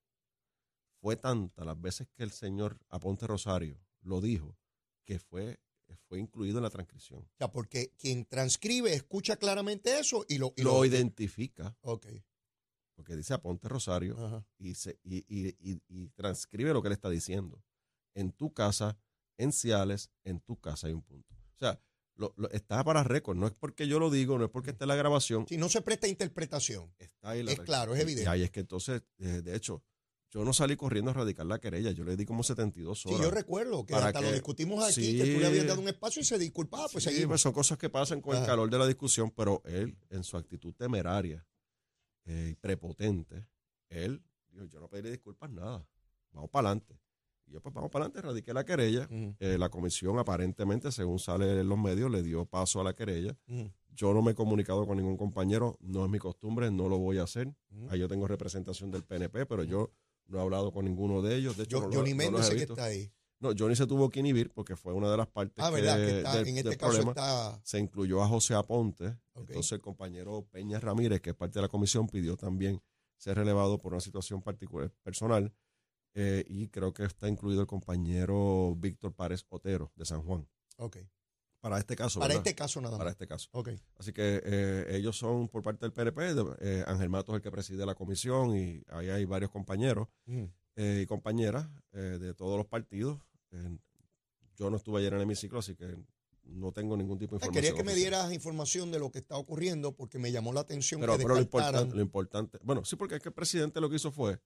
fue 1.01 1.17
tanta 1.17 1.65
las 1.65 1.81
veces 1.81 2.09
que 2.15 2.23
el 2.23 2.33
señor 2.33 2.79
Aponte 2.89 3.27
Rosario 3.27 3.79
lo 4.01 4.21
dijo, 4.21 4.57
que 5.05 5.19
fue, 5.19 5.61
fue 6.09 6.19
incluido 6.19 6.59
en 6.59 6.65
la 6.65 6.71
transcripción. 6.71 7.21
O 7.21 7.37
sea, 7.39 7.53
porque 7.53 7.93
quien 7.99 8.25
transcribe 8.25 8.93
escucha 8.95 9.37
claramente 9.37 9.99
eso 9.99 10.25
y 10.29 10.39
lo... 10.39 10.53
y 10.57 10.63
Lo 10.63 10.85
identifica, 10.85 11.77
Ok. 11.83 12.07
porque 12.95 13.15
dice 13.15 13.35
Aponte 13.35 13.69
Rosario, 13.69 14.45
y, 14.59 14.75
se, 14.75 14.99
y, 15.05 15.19
y- 15.29 15.57
y- 15.61 15.83
y 15.89 16.09
transcribe 16.11 16.73
lo 16.73 16.83
que 16.83 16.89
él 16.89 16.93
está 16.95 17.11
diciendo. 17.11 17.63
En 18.15 18.33
tu 18.33 18.53
casa, 18.55 18.97
en 19.38 19.52
Ciales, 19.52 20.11
en 20.25 20.40
tu 20.40 20.57
casa 20.61 20.87
hay 20.87 20.93
un 20.93 21.02
punto. 21.02 21.35
O 21.55 21.59
sea, 21.59 21.81
lo, 22.14 22.33
lo- 22.37 22.50
está 22.50 22.83
para 22.85 23.02
récord. 23.05 23.37
No 23.37 23.47
es 23.47 23.52
porque 23.52 23.87
yo 23.88 23.99
lo 23.99 24.11
digo, 24.11 24.38
no 24.38 24.45
es 24.45 24.50
porque 24.50 24.71
esté 24.71 24.85
en 24.85 24.88
la 24.88 24.97
grabación. 24.97 25.47
Si 25.49 25.57
no 25.57 25.69
se 25.69 25.83
presta 25.83 26.09
interpretación. 26.09 26.95
Está 26.99 27.31
ahí 27.31 27.43
la 27.43 27.52
Es 27.52 27.61
claro, 27.61 27.95
es 27.95 28.00
evidente. 28.00 28.25
Y 28.25 28.26
ahí 28.26 28.43
es 28.43 28.50
que 28.50 28.61
entonces, 28.61 29.02
eh, 29.19 29.43
de 29.43 29.55
hecho, 29.57 29.83
yo 30.31 30.45
no 30.45 30.52
salí 30.52 30.76
corriendo 30.76 31.11
a 31.11 31.14
radicar 31.14 31.47
la 31.47 31.59
querella. 31.61 31.93
Yo 31.93 32.05
le 32.05 32.16
di 32.16 32.25
como 32.26 32.43
72 32.43 33.00
Sí, 33.02 33.09
horas. 33.09 33.21
yo 33.23 33.31
recuerdo 33.31 33.85
que 33.87 33.95
hasta 33.95 34.21
lo 34.21 34.33
discutimos 34.33 34.83
aquí, 34.85 34.93
sí. 35.12 35.19
que 35.19 35.35
tú 35.35 35.40
le 35.40 35.47
habías 35.47 35.66
dado 35.66 35.81
un 35.81 35.88
espacio 35.88 36.21
y 36.21 36.25
se 36.25 36.38
disculpaba, 36.38 36.88
pues 36.90 37.05
Sí, 37.05 37.11
seguimos. 37.11 37.28
pues 37.28 37.40
son 37.43 37.52
cosas 37.52 37.78
que 37.78 37.88
pasan 37.90 38.21
con 38.21 38.33
Ajá. 38.35 38.43
el 38.43 38.47
calor 38.50 38.69
de 38.71 38.78
la 38.78 38.87
discusión, 38.87 39.31
pero 39.31 39.62
él, 39.64 39.97
en 40.11 40.25
su 40.25 40.37
actitud 40.37 40.75
temeraria 40.75 41.47
eh, 42.25 42.49
y 42.52 42.55
prepotente, 42.57 43.47
él 43.88 44.23
dijo, 44.50 44.64
yo 44.66 44.81
no 44.81 44.88
pediré 44.88 45.11
disculpas 45.12 45.49
nada, 45.50 45.87
vamos 46.33 46.50
para 46.50 46.69
adelante. 46.71 46.99
Y 47.47 47.53
yo, 47.53 47.61
pues 47.61 47.75
vamos 47.75 47.91
para 47.91 48.07
adelante, 48.07 48.26
radiqué 48.26 48.53
la 48.53 48.65
querella. 48.65 49.09
Eh, 49.41 49.57
la 49.59 49.69
comisión 49.69 50.19
aparentemente, 50.19 50.91
según 50.91 51.19
sale 51.19 51.61
en 51.61 51.69
los 51.69 51.79
medios, 51.79 52.11
le 52.11 52.23
dio 52.23 52.45
paso 52.45 52.81
a 52.81 52.85
la 52.85 52.95
querella. 52.95 53.37
Yo 53.95 54.12
no 54.12 54.21
me 54.21 54.33
he 54.33 54.35
comunicado 54.35 54.87
con 54.87 54.99
ningún 54.99 55.17
compañero, 55.17 55.79
no 55.81 56.05
es 56.05 56.11
mi 56.11 56.19
costumbre, 56.19 56.71
no 56.71 56.88
lo 56.88 56.99
voy 56.99 57.19
a 57.19 57.23
hacer. 57.23 57.55
Ahí 57.88 57.99
yo 58.00 58.09
tengo 58.09 58.26
representación 58.26 58.91
del 58.91 59.05
PNP, 59.05 59.47
pero 59.47 59.62
yo 59.65 59.91
no 60.26 60.38
he 60.38 60.43
hablado 60.43 60.73
con 60.73 60.85
ninguno 60.85 61.23
de 61.23 61.37
ellos. 61.37 61.57
De 61.57 61.65
hecho, 61.65 61.81
Yo, 61.83 61.88
no, 61.88 61.95
Johnny 61.95 62.15
no 62.31 62.43
sé 62.43 62.57
que 62.57 62.62
está 62.65 62.85
ahí. 62.85 63.11
No, 63.38 63.50
Johnny 63.57 63.76
se 63.76 63.87
tuvo 63.87 64.09
que 64.09 64.21
inhibir 64.21 64.50
porque 64.50 64.76
fue 64.76 64.93
una 64.95 65.11
de 65.11 65.17
las 65.19 65.26
partes 65.26 65.62
Ah, 65.62 65.69
¿verdad? 65.71 65.97
Que 65.99 66.07
que- 66.07 66.19
está, 66.19 66.37
del- 66.38 66.49
en 66.49 66.57
este 66.57 66.69
del 66.71 66.79
caso 66.79 66.91
problema 66.93 67.11
está... 67.12 67.61
se 67.65 67.79
incluyó 67.79 68.23
a 68.23 68.29
José 68.29 68.55
Aponte. 68.55 69.15
Entonces 69.35 69.73
el 69.73 69.81
compañero 69.83 70.47
Peña 70.50 70.81
Ramírez, 70.81 71.21
que 71.21 71.31
es 71.31 71.37
parte 71.37 71.59
de 71.59 71.62
la 71.62 71.69
comisión, 71.69 72.07
pidió 72.09 72.37
también 72.37 72.81
ser 73.19 73.37
relevado 73.37 73.79
por 73.79 73.93
una 73.93 74.00
situación 74.00 74.41
particular 74.43 74.91
personal. 75.03 75.53
Eh, 76.19 76.45
y 76.49 76.69
creo 76.69 76.93
que 76.95 77.05
está 77.05 77.29
incluido 77.29 77.61
el 77.61 77.67
compañero 77.67 78.75
Víctor 78.77 79.13
Párez 79.15 79.45
Otero 79.51 79.93
de 79.97 80.05
San 80.07 80.23
Juan. 80.23 80.49
Ok. 80.79 80.97
Para 81.61 81.79
este 81.79 81.95
caso, 81.97 82.21
Para 82.21 82.35
¿verdad? 82.35 82.47
este 82.47 82.55
caso 82.57 82.81
nada 82.81 82.97
Para 82.97 83.09
más. 83.11 83.15
este 83.15 83.27
caso. 83.27 83.49
Ok. 83.53 83.71
Así 83.99 84.13
que 84.13 84.41
eh, 84.45 84.87
ellos 84.97 85.17
son 85.19 85.49
por 85.49 85.63
parte 85.63 85.85
del 85.85 85.93
PNP. 85.93 86.35
de- 86.35 86.57
eh, 86.61 86.85
Ángel 86.87 87.09
Matos 87.11 87.35
es 87.35 87.37
el 87.37 87.43
que 87.43 87.51
preside 87.51 87.85
la 87.85 87.95
comisión 87.95 88.57
y 88.57 88.83
ahí 88.89 89.11
hay 89.11 89.25
varios 89.25 89.51
compañeros 89.51 90.09
eh, 90.77 91.01
y 91.03 91.07
compañeras 91.07 91.69
de 91.93 92.33
todos 92.35 92.57
los 92.57 92.67
partidos. 92.67 93.19
Yo 94.57 94.71
no 94.71 94.77
estuve 94.77 95.01
ayer 95.01 95.13
en 95.13 95.19
el 95.19 95.23
hemiciclo, 95.25 95.59
así 95.59 95.75
que 95.75 95.97
no 96.45 96.73
tengo 96.73 96.97
ningún 96.97 97.19
tipo 97.19 97.35
de 97.37 97.41
Ah, 97.43 97.47
información. 97.47 97.63
Quería 97.75 97.77
que 97.77 97.85
me 97.85 97.95
dieras 97.95 98.33
información 98.33 98.91
de 98.93 98.99
lo 98.99 99.11
que 99.11 99.19
está 99.19 99.37
ocurriendo 99.37 99.93
porque 99.95 100.19
me 100.19 100.31
llamó 100.33 100.53
la 100.53 100.61
atención 100.61 101.01
Pero, 101.01 101.15
que 101.17 101.23
pero 101.25 101.35
lo, 101.35 101.41
importante, 101.41 101.95
lo 101.95 102.01
importante, 102.03 102.59
bueno, 102.63 102.85
sí, 102.85 102.97
porque 102.97 103.17
es 103.17 103.23
que 103.23 103.29
el 103.31 103.35
presidente 103.35 103.81
lo 103.81 103.91
que 103.91 103.97
hizo 103.97 104.11
fue 104.13 104.39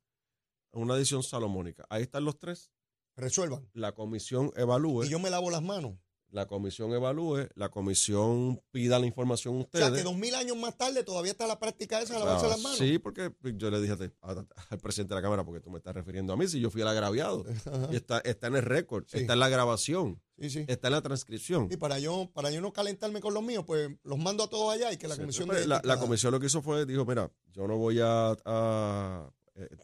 una 0.73 0.95
decisión 0.97 1.23
salomónica. 1.23 1.85
Ahí 1.91 2.03
están 2.03 2.25
los 2.25 2.39
tres. 2.39 2.71
Resuelvan. 3.17 3.69
La 3.75 3.93
comisión 3.93 4.53
evalúe, 4.57 5.05
Y 5.05 5.09
yo 5.09 5.19
me 5.19 5.31
lavo 5.31 5.51
las 5.51 5.63
manos. 5.63 5.95
la 6.33 6.47
comisión 6.47 6.93
evalúe, 6.93 7.49
la 7.57 7.71
comisión 7.71 8.63
pida 8.71 9.01
la 9.01 9.07
información 9.07 9.55
a 9.55 9.59
O 9.59 9.61
ustedes. 9.63 9.85
sea, 9.87 9.95
que 9.97 10.05
dos 10.05 10.15
mil 10.17 10.33
años 10.37 10.57
más 10.57 10.79
tarde 10.79 11.03
todavía 11.03 11.33
está 11.33 11.47
la 11.49 11.59
práctica 11.59 12.01
esa 12.01 12.15
de 12.15 12.21
lavarse 12.21 12.47
Ah, 12.47 12.51
las 12.51 12.61
manos. 12.61 12.79
Sí, 12.79 12.99
porque 13.01 13.33
yo 13.57 13.69
le 13.71 13.81
dije 13.81 13.95
a- 14.23 14.31
a- 14.31 14.47
al 14.71 14.79
presidente 14.79 15.13
de 15.13 15.17
la 15.21 15.23
Cámara, 15.23 15.45
porque 15.45 15.61
tú 15.61 15.71
me 15.71 15.79
estás 15.79 15.93
refiriendo 15.93 16.33
a 16.33 16.37
mí, 16.37 16.47
si 16.47 16.61
yo 16.61 16.71
fui 16.71 16.83
el 16.83 16.89
agraviado. 16.89 17.45
Ajá. 17.67 17.89
Y 17.91 17.97
está, 17.97 18.21
está 18.21 18.47
en 18.47 18.55
el 18.57 18.63
récord, 18.63 19.05
Sí. 19.09 19.19
está 19.19 19.33
en 19.33 19.41
la 19.41 19.49
grabación, 19.49 20.23
Sí, 20.39 20.51
sí. 20.51 20.65
está 20.69 20.87
en 20.87 20.93
la 20.93 21.03
transcripción. 21.03 21.67
Y 21.69 21.77
para 21.77 21.99
yo, 21.99 22.31
para 22.33 22.51
yo 22.53 22.61
no 22.61 22.73
calentarme 22.73 23.21
con 23.21 23.35
los 23.35 23.43
míos, 23.43 23.65
pues 23.67 23.91
los 24.05 24.19
mando 24.19 24.45
a 24.45 24.49
todos 24.49 24.73
allá 24.73 24.93
y 24.93 24.99
que 24.99 25.09
la 25.09 25.17
comisión 25.17 25.49
pues, 25.49 25.63
de 25.63 25.67
la, 25.67 25.81
la 25.85 25.99
comisión 25.99 26.31
lo 26.33 26.39
que 26.39 26.47
hizo 26.47 26.63
fue, 26.63 26.87
dijo, 26.87 27.05
mira, 27.05 27.29
yo 27.53 27.67
no 27.67 27.77
voy 27.77 27.99
a, 28.01 28.37
a- 28.45 29.31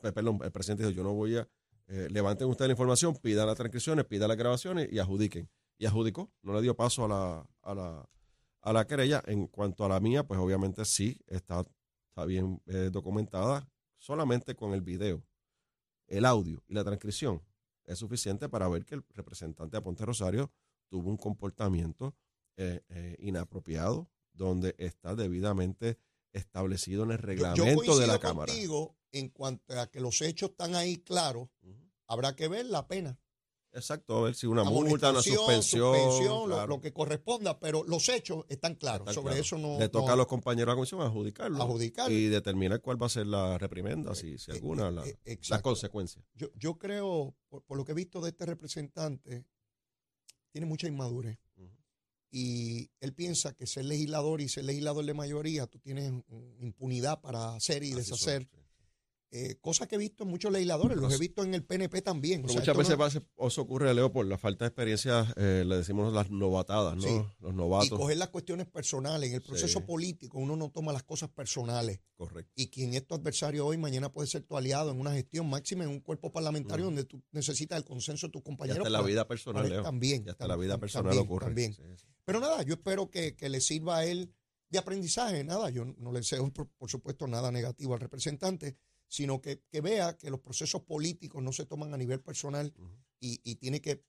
eh, 0.03 0.13
perdón, 0.13 0.39
el 0.43 0.51
presidente 0.53 0.85
dijo, 0.85 0.95
yo 0.97 1.03
no 1.03 1.13
voy 1.15 1.37
a, 1.37 1.49
eh, 1.89 2.09
levanten 2.11 2.49
ustedes 2.49 2.69
la 2.69 2.73
información, 2.73 3.15
pidan 3.17 3.47
las 3.47 3.57
transcripciones, 3.57 4.05
pidan 4.07 4.29
las 4.29 4.37
grabaciones 4.37 4.89
y 4.93 4.99
adjudiquen. 4.99 5.49
Y 5.79 5.87
adjudicó, 5.87 6.33
no 6.43 6.55
le 6.55 6.63
dio 6.63 6.75
paso 6.75 7.05
a 7.05 7.09
la, 7.09 7.47
a 7.63 7.75
la, 7.75 8.09
a 8.63 8.73
la 8.73 8.87
querella. 8.87 9.23
En 9.27 9.47
cuanto 9.47 9.85
a 9.85 9.89
la 9.89 10.01
mía, 10.01 10.27
pues 10.27 10.41
obviamente 10.41 10.85
sí, 10.85 11.19
está, 11.27 11.65
está 12.09 12.25
bien 12.25 12.63
eh, 12.67 12.89
documentada, 12.91 13.69
solamente 13.99 14.55
con 14.57 14.73
el 14.73 14.81
video, 14.81 15.23
el 16.07 16.25
audio 16.25 16.63
y 16.67 16.75
la 16.75 16.83
transcripción 16.85 17.43
es 17.85 17.99
suficiente 17.99 18.49
para 18.49 18.69
ver 18.69 18.85
que 18.85 18.95
el 18.97 19.05
representante 19.11 19.77
de 19.77 19.83
Ponte 19.83 20.05
Rosario 20.05 20.51
tuvo 20.89 21.11
un 21.11 21.17
comportamiento 21.17 22.15
inapropiado, 23.19 24.09
donde 24.33 24.75
está 24.79 25.15
debidamente 25.15 25.99
establecido 26.33 27.05
en 27.05 27.11
el 27.13 27.19
Yo- 27.19 27.23
yo 27.25 27.27
reglamento 27.27 27.99
de 27.99 28.07
la 28.07 28.19
Cámara. 28.19 28.53
En 29.19 29.29
cuanto 29.31 29.79
a 29.81 29.87
que 29.91 30.01
los 30.01 30.21
hechos 30.23 30.51
están 30.51 30.75
ahí 30.75 30.97
claros, 30.99 31.49
habrá 32.07 32.35
que 32.37 32.49
ver 32.49 32.67
la 32.67 32.87
pena. 32.87 33.19
Exacto, 33.73 34.17
a 34.17 34.23
ver 34.23 34.35
si 34.35 34.47
una 34.47 34.65
multa, 34.65 35.11
una 35.11 35.21
suspensión. 35.23 35.95
suspensión, 35.95 36.49
lo- 36.49 36.55
claro. 36.57 36.67
lo, 36.67 36.81
que 36.81 36.95
corresponda, 36.95 37.59
pero 37.61 37.85
los 37.85 38.09
hechos 38.09 38.47
están 38.49 38.75
claros. 38.77 39.01
Está 39.07 39.13
Sobre 39.13 39.33
claro. 39.33 39.43
eso 39.43 39.59
no. 39.59 39.79
Le 39.79 39.91
toca 39.91 40.07
no- 40.07 40.13
a 40.15 40.17
los 40.17 40.27
compañeros 40.27 40.67
de 40.69 40.73
la 40.73 40.75
comisión 40.77 41.03
adjudicarlo. 41.03 41.63
Adjudicarlo. 41.63 42.15
Y 42.17 42.29
determinar 42.29 42.81
cuál 42.81 43.01
va 43.03 43.05
a 43.07 43.11
ser 43.11 43.27
la 43.27 43.59
reprimenda, 43.59 44.15
si, 44.15 44.39
si 44.39 44.51
eh, 44.51 44.55
alguna, 44.55 44.89
eh, 44.89 44.93
la, 44.93 45.07
eh, 45.07 45.39
las 45.51 45.61
consecuencias. 45.61 46.25
Yo, 46.35 46.49
yo 46.55 46.79
creo, 46.79 47.37
por, 47.49 47.65
por 47.65 47.77
lo 47.77 47.85
que 47.85 47.93
he 47.93 47.95
visto 47.95 48.23
de 48.23 48.31
este 48.31 48.47
representante, 48.47 49.45
tiene 50.53 50.67
mucha 50.67 50.89
inmadurez. 50.89 51.39
Y 52.31 52.91
él 53.01 53.15
piensa 53.15 53.53
que 53.55 53.67
ser 53.67 53.85
legislador 53.85 54.41
y 54.41 54.49
ser 54.49 54.65
legislador 54.65 55.05
de 55.05 55.15
mayoría, 55.15 55.67
tú 55.67 55.79
tienes 55.79 56.13
impunidad 56.61 57.21
para 57.21 57.55
hacer 57.55 57.83
y 57.83 57.93
Así 57.93 58.05
son, 58.05 58.17
deshacer. 58.17 58.49
sí. 58.51 58.59
Eh, 59.39 59.59
cosas 59.61 59.87
que 59.87 59.97
he 59.97 59.99
visto 59.99 60.25
en 60.25 60.31
muchos 60.31 60.51
legisladores, 60.51 60.97
los 60.97 61.13
he 61.13 61.19
visto 61.19 61.43
en 61.45 61.53
el 61.53 61.63
PNP 61.63 62.01
también. 62.01 62.41
O 62.41 62.47
Pero 62.47 62.53
sea, 62.55 62.61
muchas 62.61 62.77
veces 62.79 62.91
no- 62.93 62.99
pasa- 62.99 63.47
eso 63.49 63.61
ocurre, 63.63 63.93
Leo, 63.93 64.11
por 64.11 64.25
la 64.25 64.39
falta 64.39 64.65
de 64.65 64.69
experiencia, 64.69 65.33
eh, 65.37 65.63
le 65.67 65.77
decimos 65.77 66.13
las 66.13 66.31
novatadas, 66.31 66.97
¿no? 66.97 67.03
Sí. 67.03 67.23
Los 67.41 67.53
y 67.53 67.57
novatos. 67.57 67.99
coger 67.99 68.17
las 68.17 68.31
cuestiones 68.31 68.67
personales. 68.67 69.29
En 69.29 69.35
el 69.37 69.43
proceso 69.43 69.81
Sí. 69.81 69.85
político 69.85 70.39
uno 70.39 70.57
no 70.57 70.71
toma 70.71 70.93
las 70.93 71.03
cosas 71.03 71.29
personales. 71.29 72.01
Correcto. 72.17 72.51
Y 72.57 72.69
quien 72.69 72.95
es 72.95 73.07
tu 73.07 73.15
adversario 73.15 73.67
hoy, 73.67 73.77
mañana 73.77 74.11
puede 74.11 74.27
ser 74.29 74.43
tu 74.45 74.57
aliado 74.57 74.91
en 74.91 74.99
una 75.01 75.13
gestión 75.13 75.51
máxima 75.51 75.85
en 75.85 75.91
un 75.91 76.01
cuerpo 76.01 76.33
parlamentario 76.33 76.87
donde 76.87 77.05
tú 77.05 77.23
necesitas 77.33 77.77
el 77.79 77.85
consenso 77.85 78.29
de 78.29 78.33
tus 78.33 78.41
Y 78.41 78.45
compañeros. 78.45 78.79
hasta 78.87 78.91
la 78.91 79.03
vida 79.03 79.29
personal, 79.29 79.69
Leo. 79.69 79.83
También. 79.83 80.25
Y 80.27 80.31
hasta 80.31 80.47
la 80.47 80.57
vida 80.57 80.79
personal 80.79 81.11
también, 81.11 81.25
ocurre. 81.27 81.45
también. 81.47 81.75
Sí, 81.75 81.83
sí. 81.97 82.07
Pero 82.25 82.41
nada, 82.41 82.63
yo 82.63 82.75
espero 82.75 83.11
que, 83.11 83.37
que 83.37 83.49
le 83.49 83.61
sirva 83.61 83.99
a 83.99 84.05
él 84.07 84.33
de 84.71 84.79
aprendizaje. 84.79 85.45
Nada, 85.45 85.71
yo 85.71 85.85
no 85.85 86.11
le 86.11 86.21
deseo, 86.21 86.51
por, 86.53 86.69
por 86.71 86.91
supuesto, 86.91 87.27
nada 87.29 87.53
negativo 87.53 87.95
al 87.95 88.01
representante, 88.01 88.77
sino 89.09 89.41
que, 89.41 89.63
que 89.71 89.81
vea 89.81 90.17
que 90.17 90.31
los 90.31 90.41
procesos 90.41 90.83
políticos 90.83 91.43
no 91.43 91.53
se 91.53 91.67
toman 91.67 91.95
a 91.95 91.97
nivel 91.97 92.21
personal 92.21 92.75
y, 93.21 93.41
y 93.45 93.57
tiene 93.57 93.81
que 93.81 94.05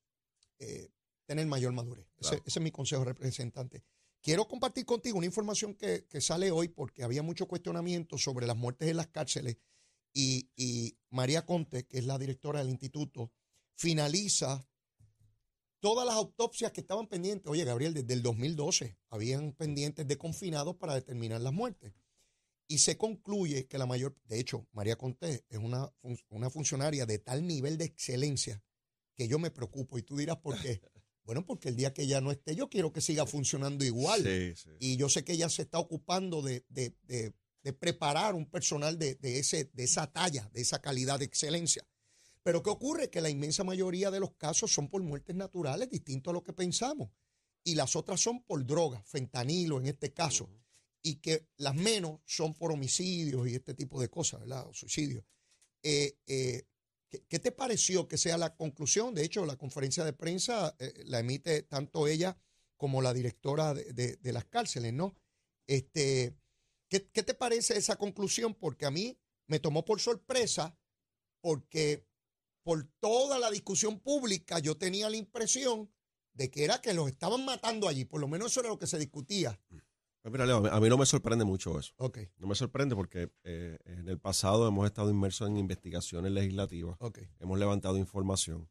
eh, 0.59 0.89
tener 1.25 1.45
mayor 1.45 1.73
madurez. 1.73 2.07
Ese, 2.17 2.35
ese 2.45 2.59
es 2.59 2.61
mi 2.61 2.71
consejo, 2.71 3.03
representante. 3.03 3.83
Quiero 4.21 4.47
compartir 4.47 4.85
contigo 4.85 5.17
una 5.17 5.27
información 5.27 5.75
que, 5.75 6.05
que 6.05 6.21
sale 6.21 6.51
hoy 6.51 6.67
porque 6.67 7.03
había 7.03 7.21
mucho 7.21 7.47
cuestionamiento 7.47 8.17
sobre 8.17 8.47
las 8.47 8.57
muertes 8.57 8.89
en 8.89 8.97
las 8.97 9.07
cárceles 9.07 9.57
y, 10.13 10.49
y 10.55 10.97
María 11.11 11.45
Conte, 11.45 11.85
que 11.85 11.99
es 11.99 12.05
la 12.05 12.17
directora 12.17 12.59
del 12.59 12.69
instituto, 12.69 13.31
finaliza 13.75 14.67
todas 15.79 16.07
las 16.07 16.15
autopsias 16.15 16.71
que 16.71 16.81
estaban 16.81 17.07
pendientes. 17.07 17.49
Oye, 17.49 17.63
Gabriel, 17.63 17.93
desde 17.93 18.13
el 18.13 18.23
2012 18.23 18.97
habían 19.09 19.53
pendientes 19.53 20.07
de 20.07 20.17
confinados 20.17 20.75
para 20.77 20.95
determinar 20.95 21.41
las 21.41 21.53
muertes. 21.53 21.93
Y 22.67 22.79
se 22.79 22.97
concluye 22.97 23.67
que 23.67 23.77
la 23.77 23.85
mayor, 23.85 24.15
de 24.25 24.39
hecho, 24.39 24.67
María 24.73 24.97
Conté 24.97 25.45
es 25.49 25.57
una, 25.57 25.89
una 26.29 26.49
funcionaria 26.49 27.05
de 27.05 27.19
tal 27.19 27.47
nivel 27.47 27.77
de 27.77 27.85
excelencia 27.85 28.61
que 29.15 29.27
yo 29.27 29.39
me 29.39 29.51
preocupo. 29.51 29.97
Y 29.97 30.03
tú 30.03 30.17
dirás, 30.17 30.37
¿por 30.37 30.59
qué? 30.61 30.81
Bueno, 31.27 31.45
porque 31.45 31.67
el 31.67 31.75
día 31.75 31.93
que 31.93 32.03
ella 32.03 32.21
no 32.21 32.31
esté, 32.31 32.55
yo 32.55 32.69
quiero 32.69 32.93
que 32.93 33.01
siga 33.01 33.25
funcionando 33.25 33.83
igual. 33.83 34.23
Sí, 34.23 34.55
sí. 34.55 34.69
Y 34.79 34.95
yo 34.95 35.09
sé 35.09 35.25
que 35.25 35.33
ella 35.33 35.49
se 35.49 35.63
está 35.63 35.77
ocupando 35.77 36.41
de, 36.41 36.63
de- 36.69 36.95
de- 37.03 37.33
de 37.63 37.73
preparar 37.73 38.33
un 38.33 38.45
personal 38.49 38.97
de, 38.97 39.15
de 39.15 39.39
ese, 39.39 39.65
de 39.73 39.83
esa 39.83 40.09
talla, 40.09 40.49
de 40.53 40.61
esa 40.61 40.79
calidad 40.79 41.19
de 41.19 41.25
excelencia. 41.25 41.85
Pero 42.43 42.63
¿qué 42.63 42.69
ocurre? 42.69 43.09
Que 43.09 43.19
la 43.19 43.29
inmensa 43.29 43.65
mayoría 43.65 44.09
de 44.09 44.21
los 44.21 44.35
casos 44.35 44.71
son 44.71 44.87
por 44.87 45.03
muertes 45.03 45.35
naturales, 45.35 45.89
distinto 45.89 46.29
a 46.29 46.33
lo 46.33 46.45
que 46.45 46.53
pensamos. 46.53 47.09
Y 47.61 47.75
las 47.75 47.97
otras 47.97 48.21
son 48.21 48.41
por 48.45 48.65
drogas, 48.65 49.03
fentanilo 49.05 49.79
en 49.81 49.87
este 49.87 50.13
caso. 50.13 50.49
Y 51.07 51.15
que 51.21 51.47
las 51.55 51.73
menos 51.73 52.19
son 52.25 52.53
por 52.53 52.71
homicidios 52.71 53.47
y 53.47 53.55
este 53.55 53.73
tipo 53.73 54.01
de 54.01 54.09
cosas, 54.09 54.41
¿verdad? 54.41 54.67
O 54.67 54.73
suicidios. 54.73 55.23
Eh, 55.81 56.17
eh, 56.27 56.67
¿qué, 57.29 57.39
te 57.39 57.53
pareció 57.53 58.07
que 58.09 58.17
sea 58.17 58.37
la 58.37 58.55
conclusión? 58.55 59.13
De 59.15 59.23
hecho, 59.23 59.45
la 59.45 59.55
conferencia 59.55 60.03
de 60.03 60.11
prensa 60.11 60.75
eh, 60.79 61.03
la 61.05 61.19
emite 61.19 61.63
tanto 61.63 62.07
ella 62.07 62.37
como 62.75 63.01
la 63.01 63.13
directora 63.13 63.73
de, 63.73 64.19
las 64.33 64.45
cárceles, 64.45 64.93
¿no? 64.93 65.15
Este, 65.65 66.35
¿qué, 66.89 67.09
qué 67.09 67.23
te 67.23 67.33
parece 67.33 67.77
esa 67.77 67.95
conclusión? 67.95 68.53
Porque 68.53 68.85
a 68.85 68.91
mí 68.91 69.17
me 69.47 69.59
tomó 69.59 69.85
por 69.85 70.01
sorpresa 70.01 70.77
porque 71.41 72.05
por 72.63 72.83
toda 72.99 73.39
la 73.39 73.49
discusión 73.49 73.99
pública 73.99 74.59
yo 74.59 74.77
tenía 74.77 75.09
la 75.09 75.15
impresión 75.15 75.89
de 76.33 76.51
que 76.51 76.65
era 76.65 76.81
que 76.81 76.93
los 76.93 77.07
estaban 77.07 77.45
matando 77.45 77.87
allí, 77.87 78.05
por 78.05 78.21
lo 78.21 78.27
menos 78.27 78.51
eso 78.51 78.59
era 78.59 78.69
lo 78.69 78.77
que 78.77 78.87
se 78.87 78.99
discutía. 78.99 79.59
Pues 80.27 80.33
mira, 80.33 80.45
Leo, 80.45 80.57
a 80.73 80.79
mí 80.81 80.89
no 80.89 80.97
me 80.97 81.05
sorprende 81.05 81.45
mucho 81.45 81.79
eso. 81.79 81.93
No 82.37 82.47
me 82.47 82.55
sorprende 82.55 82.95
porque 82.97 83.31
eh, 83.45 83.77
en 83.85 84.09
el 84.09 84.19
pasado 84.19 84.67
hemos 84.67 84.85
estado 84.85 85.09
inmersos 85.09 85.47
en 85.47 85.55
investigaciones 85.55 86.33
legislativas, 86.33 86.97
hemos 87.39 87.57
levantado 87.57 87.97
información 87.97 88.69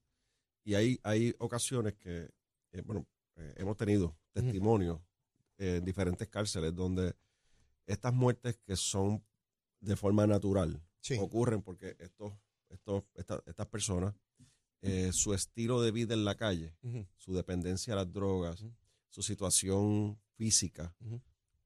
y 0.65 0.75
hay, 0.75 1.01
hay 1.03 1.35
ocasiones 1.39 1.95
que, 1.95 2.29
eh, 2.73 2.83
bueno, 2.85 3.07
eh, 3.37 3.55
hemos 3.57 3.75
tenido 3.79 4.19
testimonios 4.35 5.01
en 5.57 5.83
diferentes 5.83 6.29
cárceles 6.29 6.75
donde 6.75 7.17
estas 7.87 8.13
muertes 8.13 8.59
que 8.63 8.77
son 8.77 9.25
de 9.81 9.97
forma 9.97 10.27
natural 10.27 10.83
Sí. 11.01 11.17
ocurren 11.19 11.63
porque 11.63 11.97
estos, 12.01 12.35
estos, 12.69 13.05
esta- 13.15 13.43
estas 13.47 13.67
personas, 13.69 14.15
su 15.13 15.33
estilo 15.33 15.81
de 15.81 15.91
vida 15.91 16.13
en 16.13 16.27
la 16.27 16.35
calle, 16.35 16.77
su 17.17 17.33
dependencia 17.33 17.95
a 17.95 17.97
las 17.97 18.13
drogas, 18.13 18.63
su 19.09 19.23
situación 19.23 20.21
física. 20.35 20.95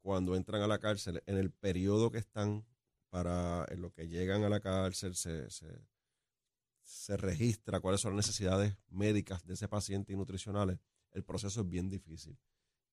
Cuando 0.00 0.36
entran 0.36 0.62
a 0.62 0.66
la 0.66 0.78
cárcel, 0.78 1.22
en 1.26 1.36
el 1.36 1.50
periodo 1.50 2.10
que 2.10 2.18
están 2.18 2.64
para 3.10 3.66
en 3.70 3.82
lo 3.82 3.92
que 3.92 4.08
llegan 4.08 4.44
a 4.44 4.48
la 4.48 4.60
cárcel, 4.60 5.14
se, 5.14 5.50
se, 5.50 5.66
se 6.82 7.16
registra 7.16 7.80
cuáles 7.80 8.00
son 8.00 8.16
las 8.16 8.26
necesidades 8.26 8.76
médicas 8.88 9.44
de 9.44 9.54
ese 9.54 9.68
paciente 9.68 10.12
y 10.12 10.16
nutricionales, 10.16 10.78
el 11.12 11.24
proceso 11.24 11.60
es 11.60 11.68
bien 11.68 11.88
difícil. 11.88 12.38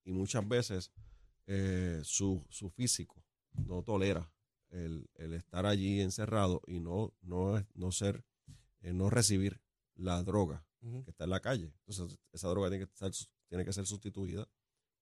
Y 0.04 0.12
muchas 0.12 0.48
veces 0.48 0.91
eh, 1.46 2.02
su, 2.04 2.46
su 2.50 2.70
físico 2.70 3.24
no 3.65 3.84
tolera 3.84 4.32
el, 4.70 5.10
el 5.15 5.34
estar 5.34 5.65
allí 5.65 6.02
encerrado 6.02 6.62
y 6.67 6.80
no, 6.80 7.13
no, 7.22 7.63
no 7.74 7.91
ser, 7.91 8.24
eh, 8.82 8.93
no 8.93 9.10
recibir 9.10 9.62
la 9.96 10.22
droga 10.24 10.65
que 10.82 11.10
está 11.10 11.26
en 11.26 11.32
la 11.32 11.39
calle. 11.39 11.74
Entonces, 11.86 12.17
esa 12.32 12.48
droga 12.50 12.70
tiene 12.70 12.86
que, 12.86 12.91
estar, 12.91 13.12
tiene 13.50 13.65
que 13.65 13.74
ser 13.74 13.86
sustituida 13.86 14.48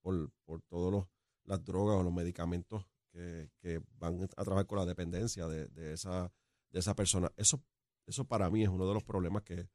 por, 0.02 0.32
por 0.46 0.62
todas 0.64 1.06
las 1.46 1.64
drogas 1.64 1.98
o 1.98 2.04
los 2.04 2.14
medicamentos 2.14 2.86
que, 3.12 3.50
que 3.60 3.82
van 3.98 4.22
a 4.24 4.44
trabajar 4.44 4.66
con 4.68 4.80
la 4.80 4.86
dependencia 4.86 5.48
de, 5.48 5.68
de 5.68 5.94
esa, 5.94 6.32
de 6.70 6.80
esa 6.80 6.96
persona. 6.96 7.32
Eso, 7.38 7.64
eso 8.06 8.26
para 8.26 8.50
mí 8.50 8.64
es 8.64 8.70
uno 8.70 8.88
de 8.88 8.94
los 8.94 9.04
problemas 9.04 9.44
que 9.44 9.68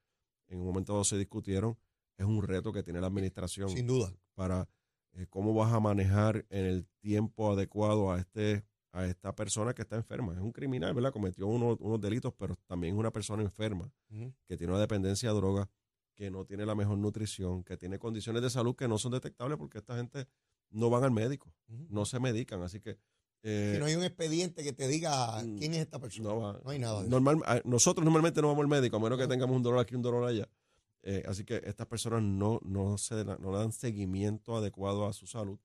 en 0.49 0.59
un 0.59 0.67
momento 0.67 0.93
dado 0.93 1.05
se 1.05 1.17
discutieron. 1.17 1.79
Es 2.17 2.27
un 2.27 2.43
reto 2.43 2.73
que 2.73 2.83
tiene 2.83 3.01
la 3.01 3.07
administración 3.07 3.71
Sin 3.71 3.87
duda. 3.87 4.13
para 4.35 4.69
eh, 5.13 5.27
cómo 5.31 5.55
vas 5.55 5.73
a 5.73 5.81
manejar 5.81 6.45
en 6.51 6.67
el 6.67 6.87
tiempo 7.01 7.53
adecuado 7.53 8.13
a 8.13 8.19
este 8.19 8.65
a 8.93 9.07
esta 9.07 9.35
persona 9.35 9.73
que 9.73 9.83
está 9.83 9.97
enferma. 9.97 10.35
Es 10.35 10.41
un 10.41 10.51
criminal, 10.51 10.93
¿verdad? 10.95 11.13
Cometió 11.13 11.47
unos, 11.47 11.77
unos 11.81 12.01
delitos, 12.01 12.35
pero 12.37 12.57
también 12.67 12.95
es 12.95 12.99
una 12.99 13.13
persona 13.13 13.43
enferma 13.43 13.93
que 14.09 14.57
tiene 14.57 14.73
una 14.73 14.81
dependencia 14.81 15.31
a 15.31 15.33
droga, 15.33 15.71
que 16.17 16.29
no 16.29 16.45
tiene 16.45 16.67
la 16.67 16.75
mejor 16.75 16.99
nutrición, 16.99 17.63
que 17.63 17.77
tiene 17.77 18.01
condiciones 18.01 18.43
de 18.43 18.51
salud 18.51 18.75
que 18.75 18.89
no 18.89 18.99
son 18.99 19.13
detectables 19.13 19.59
porque 19.59 19.79
esta 19.79 19.97
gente 19.97 20.27
no 20.71 20.91
van 20.91 21.05
al 21.05 21.11
médico, 21.11 21.53
no 21.89 22.05
se 22.05 22.19
medican, 22.19 22.63
así 22.63 22.81
que 22.81 22.99
eh, 23.43 23.77
no 23.79 23.87
hay 23.87 23.95
un 23.95 24.05
expediente 24.05 24.63
que 24.63 24.73
te 24.73 24.87
diga 24.87 25.43
mm, 25.43 25.57
quién 25.57 25.73
es 25.75 25.81
esta 25.81 25.99
persona. 25.99 26.29
no 26.29 26.41
va. 26.41 26.61
No 26.63 26.71
hay 26.71 26.79
nada. 26.79 27.03
Normal, 27.05 27.43
nosotros 27.65 28.05
normalmente 28.05 28.43
no 28.43 28.49
vamos 28.49 28.63
al 28.63 28.69
médico, 28.69 28.97
a 28.97 29.01
menos 29.01 29.19
que 29.19 29.27
tengamos 29.27 29.57
un 29.57 29.63
dolor 29.63 29.81
aquí, 29.81 29.95
un 29.95 30.03
dolor 30.03 30.25
allá. 30.25 30.49
Eh, 31.03 31.25
así 31.27 31.45
que 31.45 31.63
estas 31.65 31.87
personas 31.87 32.23
no, 32.23 32.61
no, 32.63 32.99
se, 32.99 33.25
no 33.25 33.51
le 33.53 33.59
dan 33.59 33.73
seguimiento 33.73 34.57
adecuado 34.57 35.07
a 35.07 35.13
su 35.13 35.27
salud. 35.27 35.59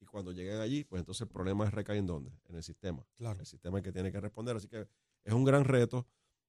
Y 0.00 0.04
cuando 0.04 0.32
lleguen 0.32 0.58
allí, 0.58 0.84
pues 0.84 1.00
entonces 1.00 1.22
el 1.22 1.28
problema 1.28 1.64
es 1.64 1.72
recae 1.72 1.96
en 1.96 2.06
dónde? 2.06 2.32
En 2.48 2.56
el 2.56 2.62
sistema. 2.62 3.06
Claro. 3.14 3.40
El 3.40 3.46
sistema 3.46 3.78
es 3.78 3.80
el 3.82 3.84
que 3.84 3.92
tiene 3.92 4.12
que 4.12 4.20
responder. 4.20 4.56
Así 4.56 4.68
que 4.68 4.86
es 5.24 5.32
un 5.32 5.44
gran 5.44 5.64
reto, 5.64 6.06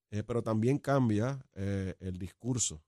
eh, 0.10 0.24
pero 0.24 0.42
también 0.42 0.80
cambia 0.80 1.46
eh, 1.56 1.96
el 2.00 2.18
discurso 2.18 2.84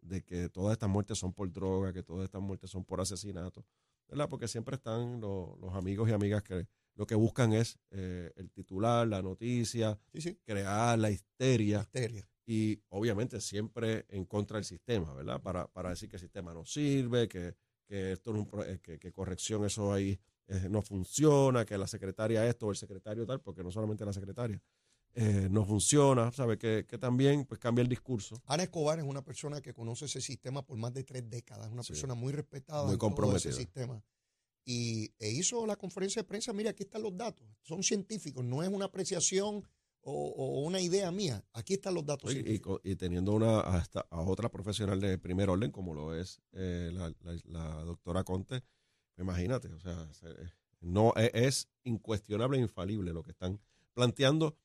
de 0.00 0.24
que 0.24 0.48
todas 0.48 0.72
estas 0.72 0.88
muertes 0.88 1.18
son 1.18 1.32
por 1.32 1.52
droga, 1.52 1.92
que 1.92 2.02
todas 2.02 2.24
estas 2.24 2.40
muertes 2.40 2.70
son 2.70 2.84
por 2.84 3.00
asesinato, 3.00 3.64
¿verdad? 4.08 4.28
Porque 4.28 4.48
siempre 4.48 4.76
están 4.76 5.20
lo- 5.20 5.56
los 5.60 5.74
amigos 5.74 6.08
y 6.08 6.12
amigas 6.12 6.42
que 6.42 6.66
lo 6.94 7.06
que 7.06 7.14
buscan 7.14 7.52
es 7.52 7.78
eh, 7.90 8.32
el 8.36 8.50
titular, 8.50 9.06
la 9.06 9.20
noticia, 9.22 9.98
Sí, 10.12 10.20
sí. 10.22 10.38
crear 10.44 10.98
la 10.98 11.10
histeria 11.10 11.80
Histeria. 11.82 12.26
y 12.46 12.80
obviamente 12.88 13.40
siempre 13.40 14.06
en 14.08 14.24
contra 14.24 14.56
del 14.56 14.64
sistema, 14.64 15.12
¿verdad? 15.12 15.40
Para, 15.42 15.66
para 15.66 15.90
decir 15.90 16.08
que 16.08 16.16
el 16.16 16.20
sistema 16.20 16.54
no 16.54 16.64
sirve, 16.64 17.28
que, 17.28 17.54
que 17.86 18.12
esto 18.12 18.30
es 18.34 18.36
un 18.40 18.50
eh, 18.66 18.78
que, 18.82 18.98
que 18.98 19.12
corrección 19.12 19.64
eso 19.64 19.92
ahí 19.92 20.18
eh, 20.48 20.68
no 20.70 20.80
funciona, 20.80 21.64
que 21.66 21.76
la 21.76 21.86
secretaria 21.86 22.46
esto 22.46 22.66
o 22.66 22.70
el 22.70 22.76
secretario 22.76 23.26
tal, 23.26 23.40
porque 23.40 23.62
no 23.62 23.70
solamente 23.70 24.04
la 24.06 24.12
secretaria, 24.12 24.62
eh, 25.18 25.48
no 25.50 25.64
funciona, 25.64 26.30
¿sabe? 26.30 26.58
Que, 26.58 26.84
que 26.86 26.98
también 26.98 27.44
pues 27.46 27.58
cambia 27.58 27.82
el 27.82 27.88
discurso. 27.88 28.40
Ana 28.46 28.64
Escobar 28.64 28.98
es 28.98 29.04
una 29.04 29.24
persona 29.24 29.60
que 29.62 29.72
conoce 29.72 30.04
ese 30.04 30.20
sistema 30.20 30.60
por 30.64 30.76
más 30.76 30.92
de 30.92 31.04
tres 31.04 31.28
décadas, 31.28 31.70
una 31.72 31.82
Sí. 31.82 31.92
persona 31.94 32.14
muy 32.14 32.32
respetada 32.32 32.84
Muy 32.84 32.92
en 32.94 32.98
todo 32.98 33.34
ese 33.36 33.52
sistema. 33.52 34.02
Y 34.64 35.12
e 35.18 35.30
hizo 35.30 35.64
la 35.66 35.76
conferencia 35.76 36.22
de 36.22 36.28
prensa, 36.28 36.52
mira, 36.52 36.70
aquí 36.70 36.82
están 36.82 37.02
los 37.02 37.16
datos, 37.16 37.46
son 37.62 37.82
científicos, 37.82 38.44
no 38.44 38.62
es 38.62 38.68
una 38.68 38.86
apreciación 38.86 39.62
o, 40.02 40.12
o 40.36 40.60
una 40.64 40.80
idea 40.80 41.10
mía, 41.10 41.44
aquí 41.52 41.74
están 41.74 41.94
los 41.94 42.04
datos. 42.04 42.32
Y, 42.34 42.60
y 42.84 42.96
teniendo 42.96 43.32
una 43.32 43.60
hasta 43.60 44.06
a 44.10 44.20
otra 44.20 44.48
profesional 44.50 45.00
de 45.00 45.18
primer 45.18 45.48
orden, 45.50 45.70
como 45.70 45.94
lo 45.94 46.14
es 46.14 46.40
eh, 46.52 46.90
la, 46.92 47.08
la- 47.22 47.40
la 47.44 47.84
doctora 47.84 48.22
Conte, 48.22 48.62
imagínate, 49.18 49.68
o 49.68 49.80
sea, 49.80 50.12
se- 50.12 50.28
no 50.80 51.12
e- 51.16 51.30
es, 51.32 51.68
incuestionable 51.84 52.58
e 52.58 52.60
infalible 52.60 53.12
lo 53.12 53.22
que 53.22 53.30
están 53.30 53.58
planteando. 53.94 54.56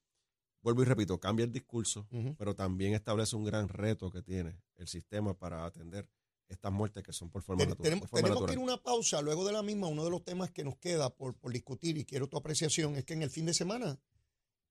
Vuelvo 0.62 0.84
y 0.84 0.86
repito, 0.86 1.20
cambia 1.20 1.44
el 1.46 1.52
discurso, 1.52 2.08
pero 2.38 2.56
también 2.56 2.94
establece 2.94 3.36
un 3.36 3.44
gran 3.44 3.68
reto 3.68 4.12
que 4.12 4.22
tiene 4.22 4.62
el 4.78 4.88
sistema 4.88 5.34
para 5.38 5.66
atender 5.66 6.08
estas 6.48 6.72
muertes 6.72 7.02
que 7.04 7.14
son 7.14 7.30
por 7.30 7.42
forma 7.42 7.62
Ten- 7.62 7.70
natural. 7.70 7.84
tenemos 7.90 8.10
forma 8.10 8.24
tenemos 8.28 8.46
que 8.46 8.54
ir 8.54 8.60
a 8.60 8.62
una 8.62 8.78
pausa. 8.78 9.22
Luego 9.22 9.46
de 9.46 9.54
la 9.54 9.64
misma, 9.64 9.88
uno 9.88 10.04
de 10.04 10.10
los 10.12 10.24
temas 10.24 10.52
que 10.52 10.64
nos 10.64 10.78
queda 10.78 11.10
por, 11.10 11.36
por 11.36 11.52
discutir 11.54 11.98
y 11.98 12.06
quiero 12.06 12.28
tu 12.28 12.38
apreciación 12.38 12.96
es 12.96 13.06
que 13.06 13.14
en 13.14 13.22
el 13.24 13.30
fin 13.32 13.46
de 13.46 13.54
semana 13.54 14.00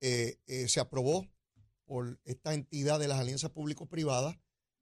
eh, 0.00 0.38
eh, 0.46 0.68
se 0.68 0.78
aprobó 0.80 1.26
por 1.86 2.20
esta 2.24 2.54
entidad 2.54 3.00
de 3.00 3.08
las 3.08 3.18
alianzas 3.18 3.50
público-privadas 3.50 4.36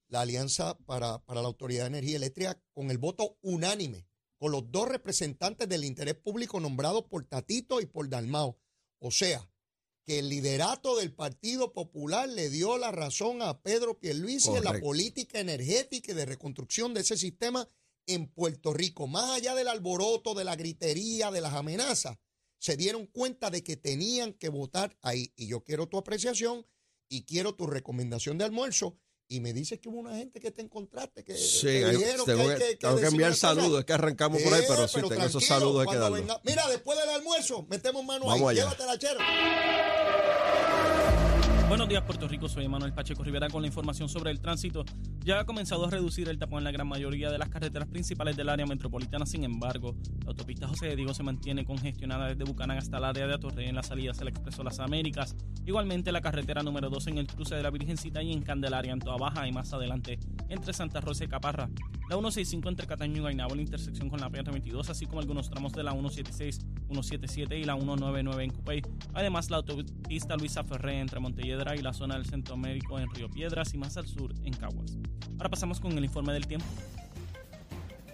la 0.09 0.23
alianza 0.23 0.77
para, 0.87 1.18
para 1.25 1.42
la 1.42 1.49
Autoridad 1.49 1.83
de 1.85 1.88
Energía 1.99 2.16
Eléctrica 2.16 2.61
con 2.73 2.90
el 2.90 2.99
voto 2.99 3.37
unánime, 3.42 4.07
con 4.38 4.53
los 4.53 4.71
dos 4.71 4.88
representantes 4.88 5.68
del 5.68 5.85
interés 5.85 6.14
público 6.14 6.61
nombrados 6.61 7.05
por 7.05 7.25
Tatito 7.25 7.81
y 7.81 7.87
por 7.87 8.09
Dalmao. 8.09 8.59
O 9.01 9.11
sea, 9.11 9.49
que 10.09 10.21
el 10.21 10.31
liderato 10.31 10.97
del 10.97 11.12
Partido 11.12 11.75
Popular 11.75 12.31
le 12.31 12.49
dio 12.49 12.79
la 12.79 12.90
razón 12.90 13.42
a 13.42 13.61
Pedro 13.61 14.01
Pierluisi 14.01 14.49
en 14.57 14.64
la 14.64 14.81
política 14.81 15.38
energética 15.38 16.12
y 16.12 16.14
de 16.14 16.25
reconstrucción 16.25 16.94
de 16.94 17.03
ese 17.03 17.18
sistema 17.18 17.68
en 18.07 18.27
Puerto 18.27 18.73
Rico. 18.73 19.07
Más 19.07 19.29
allá 19.29 19.55
del 19.55 19.68
alboroto, 19.68 20.33
de 20.33 20.44
la 20.44 20.57
gritería, 20.57 21.31
de 21.31 21.42
las 21.42 21.53
amenazas, 21.53 22.16
se 22.59 22.79
dieron 22.79 23.05
cuenta 23.05 23.51
de 23.51 23.62
que 23.62 23.77
tenían 23.77 24.33
que 24.33 24.49
votar 24.49 24.97
ahí. 25.03 25.35
Y 25.37 25.47
yo 25.47 25.62
quiero 25.62 25.88
tu 25.88 25.99
apreciación 25.99 26.66
y 27.11 27.27
quiero 27.27 27.55
tu 27.55 27.66
recomendación 27.66 28.38
de 28.38 28.47
almuerzo. 28.47 28.99
Y 29.31 29.41
me 29.41 29.53
dices 29.53 29.79
que 29.79 29.91
hubo 29.91 29.99
una 29.99 30.17
gente 30.17 30.41
que 30.41 30.51
te 30.51 30.62
encontraste, 30.62 31.23
que 31.23 31.37
Sí, 31.37 31.67
te 31.67 31.91
dijeron 31.91 32.25
que 32.25 32.33
tengo 32.33 32.49
hay 32.51 32.57
que, 32.59 32.77
tengo 32.77 32.97
que 32.97 33.07
enviar 33.09 33.35
saludos, 33.35 33.81
es 33.81 33.85
que 33.85 33.93
arrancamos 33.93 34.41
por 34.41 34.55
ahí, 34.55 34.62
pero 34.67 34.88
sí, 34.88 35.01
tengo 35.07 35.23
esos 35.27 35.45
saludos 35.45 35.87
hay 35.87 35.93
que 35.99 35.99
venga- 36.11 36.41
Mira, 36.45 36.67
después 36.69 36.99
del 36.99 37.11
almuerzo, 37.11 37.67
metemos 37.69 38.03
mano 38.07 38.25
Vamos 38.25 38.51
ahí. 38.51 38.59
allá. 38.59 38.71
Llévatela, 38.71 38.99
chero. 38.99 39.21
Buenos 41.68 41.87
días, 41.87 42.02
Puerto 42.02 42.26
Rico. 42.26 42.48
Soy 42.48 42.66
Manuel 42.66 42.94
Pacheco 42.94 43.22
Rivera 43.22 43.50
con 43.50 43.61
la 43.61 43.68
información 43.68 44.09
sobre 44.09 44.31
el 44.31 44.40
tránsito. 44.40 44.87
Ya 45.22 45.40
ha 45.40 45.44
comenzado 45.44 45.85
a 45.85 45.90
reducir 45.90 46.26
el 46.31 46.38
tapón 46.38 46.61
en 46.61 46.64
la 46.64 46.70
gran 46.70 46.88
mayoría 46.88 47.31
de 47.31 47.37
las 47.37 47.50
carreteras 47.50 47.87
principales 47.88 48.38
del 48.38 48.48
área 48.48 48.64
metropolitana. 48.64 49.26
Sin 49.26 49.44
embargo, 49.44 49.94
la 50.24 50.31
autopista 50.31 50.66
José 50.66 50.87
de 50.87 50.96
Diego 50.96 51.12
se 51.12 51.22
mantiene 51.22 51.66
congestionada 51.66 52.28
desde 52.28 52.44
Bucanán 52.44 52.78
hasta 52.78 52.96
el 52.96 53.04
área 53.04 53.26
de 53.26 53.35
Atorrey 53.35 53.68
en 53.68 53.74
las 53.74 53.88
salidas 53.88 54.16
del 54.18 54.28
Expreso 54.28 54.64
Las 54.64 54.81
Américas. 54.81 55.37
Igualmente, 55.66 56.11
la 56.11 56.22
carretera 56.22 56.62
número 56.62 56.88
2 56.88 57.09
en 57.09 57.18
el 57.18 57.26
cruce 57.26 57.54
de 57.54 57.62
la 57.62 57.68
Virgencita 57.68 58.22
y 58.22 58.33
en 58.33 58.40
Candelaria, 58.40 58.94
en 58.94 59.00
Toa 59.00 59.18
Baja 59.18 59.46
y 59.46 59.52
más 59.52 59.70
adelante 59.74 60.18
entre 60.48 60.72
Santa 60.72 61.02
Rosa 61.02 61.24
y 61.24 61.28
Caparra. 61.28 61.68
La 62.09 62.16
165 62.16 62.66
entre 62.70 62.87
Cataño 62.87 63.18
y 63.18 63.20
Guaynabo, 63.20 63.54
la 63.54 63.61
intersección 63.61 64.09
con 64.09 64.20
la 64.20 64.31
PR22, 64.31 64.88
así 64.88 65.04
como 65.04 65.20
algunos 65.20 65.50
tramos 65.50 65.74
de 65.74 65.83
la 65.83 65.92
176, 65.92 66.61
177 66.88 67.59
y 67.59 67.64
la 67.64 67.74
199 67.74 68.44
en 68.44 68.51
Cupey. 68.51 68.83
Además, 69.14 69.51
la 69.51 69.59
autopista 69.59 70.37
Luisa 70.37 70.64
Ferré 70.64 71.01
entre 71.01 71.20
Montelledra 71.20 71.77
y 71.77 71.83
la 71.83 71.92
zona 71.92 72.14
del 72.16 72.27
Centro 72.27 72.57
Médico 72.57 72.98
en 72.98 73.09
Río 73.14 73.31
Piedras 73.31 73.74
y 73.74 73.79
más 73.79 73.96
al 73.96 74.07
sur 74.07 74.33
en 74.44 74.53
Caguas. 74.53 74.96
Ahora 75.33 75.51
pasamos 75.51 75.81
con 75.81 75.96
el 75.96 76.05
informe 76.05 76.33
del 76.33 76.46
tiempo. 76.46 76.66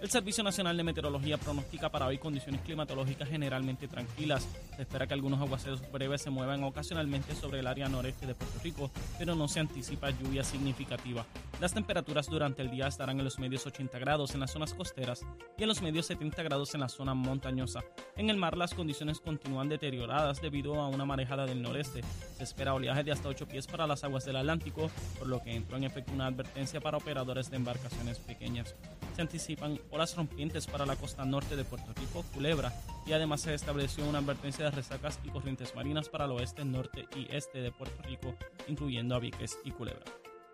El 0.05 0.11
Servicio 0.11 0.45
Nacional 0.45 0.77
de 0.77 0.85
Meteorología 0.85 1.39
pronostica 1.39 1.91
para 1.91 2.05
hoy 2.05 2.19
condiciones 2.19 2.61
climatológicas 2.61 3.27
generalmente 3.27 3.89
tranquilas. 3.89 4.47
Se 4.77 4.83
espera 4.83 5.07
que 5.07 5.15
algunos 5.15 5.41
aguaceros 5.41 5.81
breves 5.91 6.21
se 6.21 6.29
muevan 6.29 6.63
ocasionalmente 6.63 7.35
sobre 7.35 7.61
el 7.61 7.67
área 7.67 7.89
noreste 7.89 8.27
de 8.27 8.35
Puerto 8.35 8.61
Rico, 8.63 8.91
pero 9.17 9.35
no 9.35 9.49
se 9.49 9.61
anticipa 9.61 10.11
lluvia 10.11 10.45
significativa. 10.45 11.25
Las 11.61 11.73
temperaturas 11.73 12.29
durante 12.29 12.63
el 12.63 12.71
día 12.71 12.89
estarán 12.89 13.19
en 13.19 13.25
los 13.25 13.39
medios 13.39 13.65
80 13.65 13.99
grados 13.99 14.35
en 14.35 14.41
las 14.41 14.51
zonas 14.51 14.75
costeras 14.75 15.25
y 15.57 15.63
en 15.63 15.69
los 15.69 15.81
medios 15.83 16.07
70 16.07 16.43
grados 16.43 16.75
en 16.75 16.81
la 16.81 16.89
zona 16.89 17.15
montañosa. 17.15 17.81
En 18.17 18.29
el 18.29 18.37
mar 18.37 18.57
las 18.57 18.75
condiciones 18.75 19.21
continúan 19.21 19.69
deterioradas 19.69 20.43
debido 20.43 20.75
a 20.81 20.89
una 20.89 21.05
marejada 21.05 21.47
del 21.47 21.63
noreste. 21.63 22.03
Se 22.37 22.43
espera 22.43 22.75
oleaje 22.75 23.05
de 23.05 23.13
hasta 23.13 23.29
8 23.29 23.47
pies 23.47 23.67
para 23.67 23.87
las 23.87 24.03
aguas 24.05 24.25
del 24.25 24.37
Atlántico, 24.37 24.91
por 25.19 25.29
lo 25.29 25.43
que 25.43 25.55
entró 25.55 25.77
en 25.77 25.85
efecto 25.85 26.13
una 26.13 26.27
advertencia 26.27 26.81
para 26.81 26.99
operadores 26.99 27.51
de 27.51 27.57
embarcaciones 27.57 28.19
pequeñas. 28.19 28.75
Se 29.15 29.23
anticipan 29.23 29.79
olas 29.91 30.17
rompientes 30.17 30.67
para 30.67 30.85
la 30.85 30.97
costa 30.97 31.25
norte 31.25 31.55
de 31.55 31.65
Puerto 31.65 31.93
Rico, 31.95 32.25
Culebra, 32.35 32.73
y 33.07 33.13
además 33.13 33.43
se 33.43 33.55
estableció 33.55 34.05
una 34.07 34.19
advertencia 34.19 34.65
de 34.65 34.73
resacas 34.73 35.21
y 35.23 35.29
corrientes 35.29 35.75
marinas 35.75 36.09
para 36.09 36.25
el 36.25 36.33
oeste, 36.33 36.65
norte 36.65 37.07
y 37.15 37.29
este 37.35 37.61
de 37.61 37.71
Puerto 37.71 38.03
Rico, 38.03 38.35
incluyendo 38.67 39.15
a 39.15 39.21
Vieques 39.21 39.59
y 39.65 39.71
Culebra. 39.71 40.05